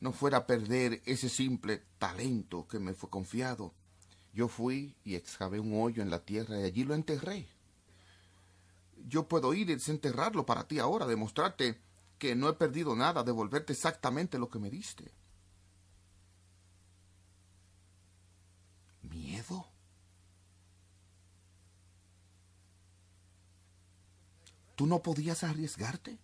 no 0.00 0.12
fuera 0.12 0.38
a 0.38 0.46
perder 0.46 1.02
ese 1.04 1.28
simple 1.28 1.82
talento 1.98 2.66
que 2.66 2.78
me 2.78 2.94
fue 2.94 3.10
confiado. 3.10 3.74
Yo 4.32 4.48
fui 4.48 4.96
y 5.04 5.16
excavé 5.16 5.60
un 5.60 5.78
hoyo 5.78 6.02
en 6.02 6.08
la 6.08 6.24
tierra 6.24 6.58
y 6.58 6.64
allí 6.64 6.84
lo 6.84 6.94
enterré. 6.94 7.46
Yo 9.06 9.28
puedo 9.28 9.52
ir 9.52 9.68
y 9.68 9.74
desenterrarlo 9.74 10.46
para 10.46 10.66
ti 10.66 10.78
ahora, 10.78 11.06
demostrarte 11.06 11.78
que 12.18 12.34
no 12.34 12.48
he 12.48 12.54
perdido 12.54 12.96
nada, 12.96 13.22
devolverte 13.22 13.74
exactamente 13.74 14.38
lo 14.38 14.48
que 14.48 14.58
me 14.58 14.70
diste. 14.70 15.12
¿Miedo? 19.02 19.66
¿Tú 24.74 24.86
no 24.86 25.02
podías 25.02 25.44
arriesgarte? 25.44 26.18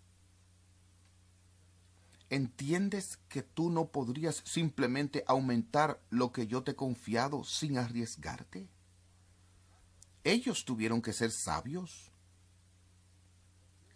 ¿Entiendes 2.33 3.19
que 3.29 3.43
tú 3.43 3.69
no 3.69 3.89
podrías 3.89 4.43
simplemente 4.47 5.23
aumentar 5.27 6.01
lo 6.09 6.33
que 6.33 6.47
yo 6.47 6.63
te 6.63 6.71
he 6.71 6.75
confiado 6.75 7.45
sin 7.45 7.77
arriesgarte? 7.77 8.71
Ellos 10.25 10.65
tuvieron 10.65 11.03
que 11.03 11.13
ser 11.13 11.31
sabios, 11.31 12.11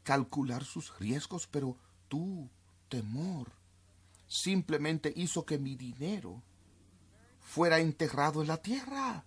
calcular 0.03 0.65
sus 0.65 0.99
riesgos, 0.99 1.47
pero 1.47 1.79
tu 2.09 2.51
temor 2.91 3.53
simplemente 4.29 5.15
hizo 5.17 5.47
que 5.47 5.57
mi 5.57 5.75
dinero 5.75 6.43
fuera 7.41 7.79
enterrado 7.79 8.43
en 8.43 8.49
la 8.49 8.59
tierra. 8.59 9.25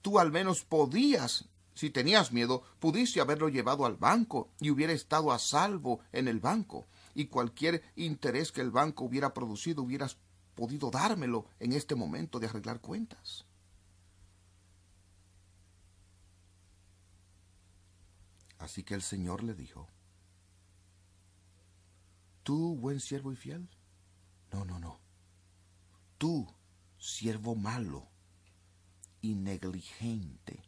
Tú 0.00 0.18
al 0.18 0.32
menos 0.32 0.64
podías 0.64 1.44
si 1.76 1.90
tenías 1.90 2.32
miedo, 2.32 2.62
pudiste 2.80 3.20
haberlo 3.20 3.50
llevado 3.50 3.84
al 3.84 3.96
banco 3.96 4.48
y 4.60 4.70
hubiera 4.70 4.94
estado 4.94 5.30
a 5.30 5.38
salvo 5.38 6.00
en 6.10 6.26
el 6.26 6.40
banco, 6.40 6.86
y 7.16 7.26
cualquier 7.26 7.82
interés 7.96 8.52
que 8.52 8.60
el 8.60 8.70
banco 8.70 9.04
hubiera 9.04 9.32
producido 9.32 9.82
hubieras 9.82 10.18
podido 10.54 10.90
dármelo 10.90 11.48
en 11.58 11.72
este 11.72 11.94
momento 11.94 12.38
de 12.38 12.46
arreglar 12.46 12.80
cuentas. 12.80 13.46
Así 18.58 18.82
que 18.84 18.94
el 18.94 19.02
Señor 19.02 19.42
le 19.42 19.54
dijo, 19.54 19.88
¿Tú, 22.42 22.76
buen 22.76 23.00
siervo 23.00 23.32
y 23.32 23.36
fiel? 23.36 23.68
No, 24.52 24.64
no, 24.64 24.78
no. 24.78 25.00
Tú, 26.18 26.46
siervo 26.98 27.54
malo 27.54 28.06
y 29.20 29.34
negligente 29.34 30.62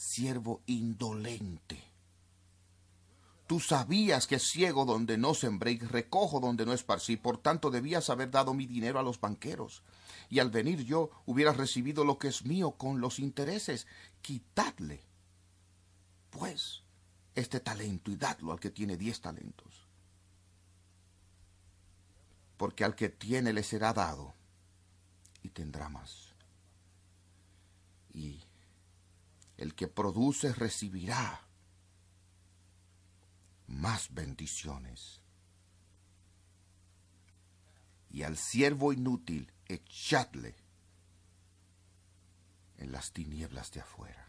siervo 0.00 0.62
indolente. 0.66 1.89
Tú 3.50 3.58
sabías 3.58 4.28
que 4.28 4.38
ciego 4.38 4.84
donde 4.84 5.18
no 5.18 5.34
sembré 5.34 5.72
y 5.72 5.78
recojo 5.80 6.38
donde 6.38 6.64
no 6.64 6.72
esparcí, 6.72 7.16
por 7.16 7.36
tanto 7.38 7.72
debías 7.72 8.08
haber 8.08 8.30
dado 8.30 8.54
mi 8.54 8.64
dinero 8.64 9.00
a 9.00 9.02
los 9.02 9.20
banqueros, 9.20 9.82
y 10.28 10.38
al 10.38 10.50
venir 10.50 10.84
yo 10.84 11.10
hubieras 11.26 11.56
recibido 11.56 12.04
lo 12.04 12.16
que 12.16 12.28
es 12.28 12.44
mío 12.44 12.76
con 12.76 13.00
los 13.00 13.18
intereses. 13.18 13.88
Quitadle, 14.22 15.02
pues, 16.30 16.84
este 17.34 17.58
talento 17.58 18.12
y 18.12 18.16
dadlo 18.16 18.52
al 18.52 18.60
que 18.60 18.70
tiene 18.70 18.96
diez 18.96 19.20
talentos. 19.20 19.88
Porque 22.56 22.84
al 22.84 22.94
que 22.94 23.08
tiene 23.08 23.52
le 23.52 23.64
será 23.64 23.92
dado 23.92 24.32
y 25.42 25.48
tendrá 25.48 25.88
más. 25.88 26.34
Y 28.14 28.44
el 29.56 29.74
que 29.74 29.88
produce 29.88 30.52
recibirá 30.52 31.49
más 33.70 34.12
bendiciones. 34.12 35.22
Y 38.10 38.24
al 38.24 38.36
siervo 38.36 38.92
inútil 38.92 39.50
echadle 39.66 40.54
en 42.76 42.92
las 42.92 43.12
tinieblas 43.12 43.70
de 43.72 43.80
afuera. 43.80 44.28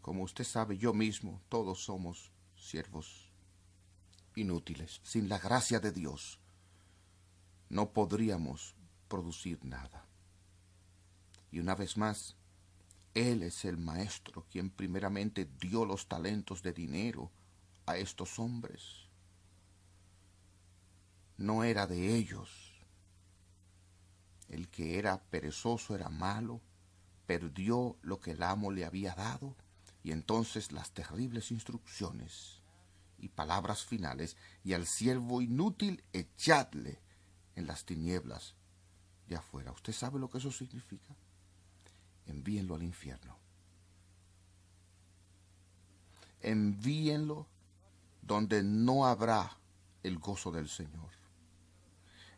Como 0.00 0.24
usted 0.24 0.44
sabe, 0.44 0.76
yo 0.78 0.92
mismo, 0.92 1.40
todos 1.48 1.84
somos 1.84 2.32
siervos 2.56 3.30
inútiles, 4.34 5.00
sin 5.04 5.28
la 5.28 5.38
gracia 5.38 5.78
de 5.78 5.92
Dios 5.92 6.40
no 7.72 7.90
podríamos 7.94 8.74
producir 9.08 9.64
nada. 9.64 10.04
Y 11.50 11.58
una 11.58 11.74
vez 11.74 11.96
más, 11.96 12.36
Él 13.14 13.42
es 13.42 13.64
el 13.64 13.76
Maestro 13.76 14.46
quien 14.50 14.70
primeramente 14.70 15.48
dio 15.60 15.84
los 15.84 16.06
talentos 16.06 16.62
de 16.62 16.72
dinero 16.72 17.30
a 17.84 17.96
estos 17.96 18.38
hombres. 18.38 19.08
No 21.36 21.64
era 21.64 21.86
de 21.86 22.14
ellos. 22.14 22.72
El 24.48 24.68
que 24.68 24.98
era 24.98 25.22
perezoso 25.24 25.94
era 25.94 26.08
malo, 26.08 26.60
perdió 27.26 27.96
lo 28.02 28.20
que 28.20 28.32
el 28.32 28.42
amo 28.42 28.70
le 28.70 28.84
había 28.84 29.14
dado, 29.14 29.56
y 30.02 30.12
entonces 30.12 30.72
las 30.72 30.92
terribles 30.92 31.50
instrucciones 31.50 32.60
y 33.18 33.28
palabras 33.28 33.84
finales, 33.84 34.36
y 34.64 34.72
al 34.72 34.86
siervo 34.86 35.42
inútil 35.42 36.02
echadle 36.12 37.00
en 37.56 37.66
las 37.66 37.84
tinieblas 37.84 38.54
de 39.28 39.36
afuera. 39.36 39.72
¿Usted 39.72 39.92
sabe 39.92 40.18
lo 40.18 40.28
que 40.28 40.38
eso 40.38 40.50
significa? 40.50 41.14
Envíenlo 42.26 42.74
al 42.74 42.82
infierno. 42.82 43.36
Envíenlo 46.40 47.46
donde 48.20 48.62
no 48.62 49.06
habrá 49.06 49.56
el 50.02 50.18
gozo 50.18 50.50
del 50.50 50.68
Señor. 50.68 51.10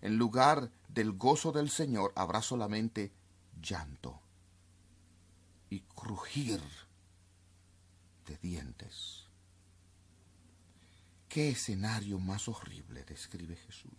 En 0.01 0.17
lugar 0.17 0.71
del 0.89 1.13
gozo 1.13 1.53
del 1.53 1.71
Señor 1.71 2.13
habrá 2.15 2.43
solamente 2.43 3.13
llanto 3.61 4.21
y 5.71 5.81
crujir 5.81 6.61
de 8.27 8.37
dientes. 8.37 9.25
¿Qué 11.29 11.51
escenario 11.51 12.19
más 12.21 12.49
horrible 12.49 13.05
describe 13.05 13.57
Jesús 13.57 13.93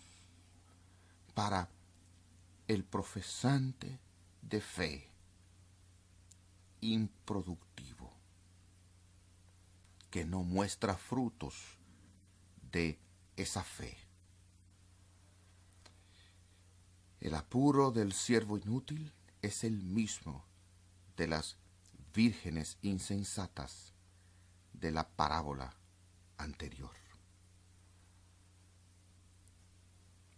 para 1.34 1.68
el 2.68 2.84
profesante 2.84 4.00
de 4.42 4.62
fe 4.62 5.10
improductivo 6.82 8.13
que 10.09 10.26
no 10.26 10.43
muestra 10.43 10.95
frutos 10.95 11.55
de 12.71 12.99
esa 13.36 13.63
fe? 13.63 13.97
El 17.19 17.34
apuro 17.34 17.91
del 17.91 18.13
siervo 18.13 18.57
inútil 18.57 19.11
es 19.41 19.63
el 19.63 19.82
mismo 19.82 20.45
de 21.17 21.28
las 21.28 21.57
vírgenes 22.13 22.78
insensatas 22.82 23.93
de 24.73 24.91
la 24.91 25.07
parábola 25.07 25.76
anterior. 26.38 26.91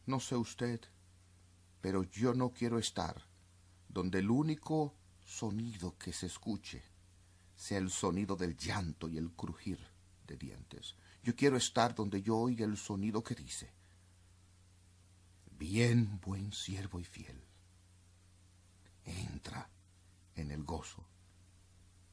No 0.05 0.21
sé 0.21 0.37
usted, 0.37 0.79
pero 1.81 2.03
yo 2.03 2.33
no 2.33 2.51
quiero 2.51 2.79
estar 2.79 3.21
donde 3.89 4.19
el 4.19 4.29
único 4.29 4.93
sonido 5.27 5.97
que 5.97 6.13
se 6.13 6.27
escuche 6.27 6.81
sea 7.55 7.79
el 7.79 7.89
sonido 7.89 8.35
del 8.35 8.55
llanto 8.55 9.09
y 9.09 9.17
el 9.17 9.31
crujir 9.31 9.79
de 10.25 10.37
dientes. 10.37 10.95
Yo 11.23 11.35
quiero 11.35 11.57
estar 11.57 11.93
donde 11.93 12.21
yo 12.21 12.37
oiga 12.37 12.65
el 12.65 12.77
sonido 12.77 13.23
que 13.23 13.35
dice, 13.35 13.69
bien 15.57 16.19
buen 16.21 16.53
siervo 16.53 16.99
y 16.99 17.03
fiel, 17.03 17.43
entra 19.03 19.69
en 20.35 20.51
el 20.51 20.63
gozo 20.63 21.03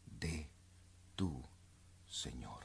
de 0.07 0.49
tu 1.15 1.45
Señor. 2.09 2.64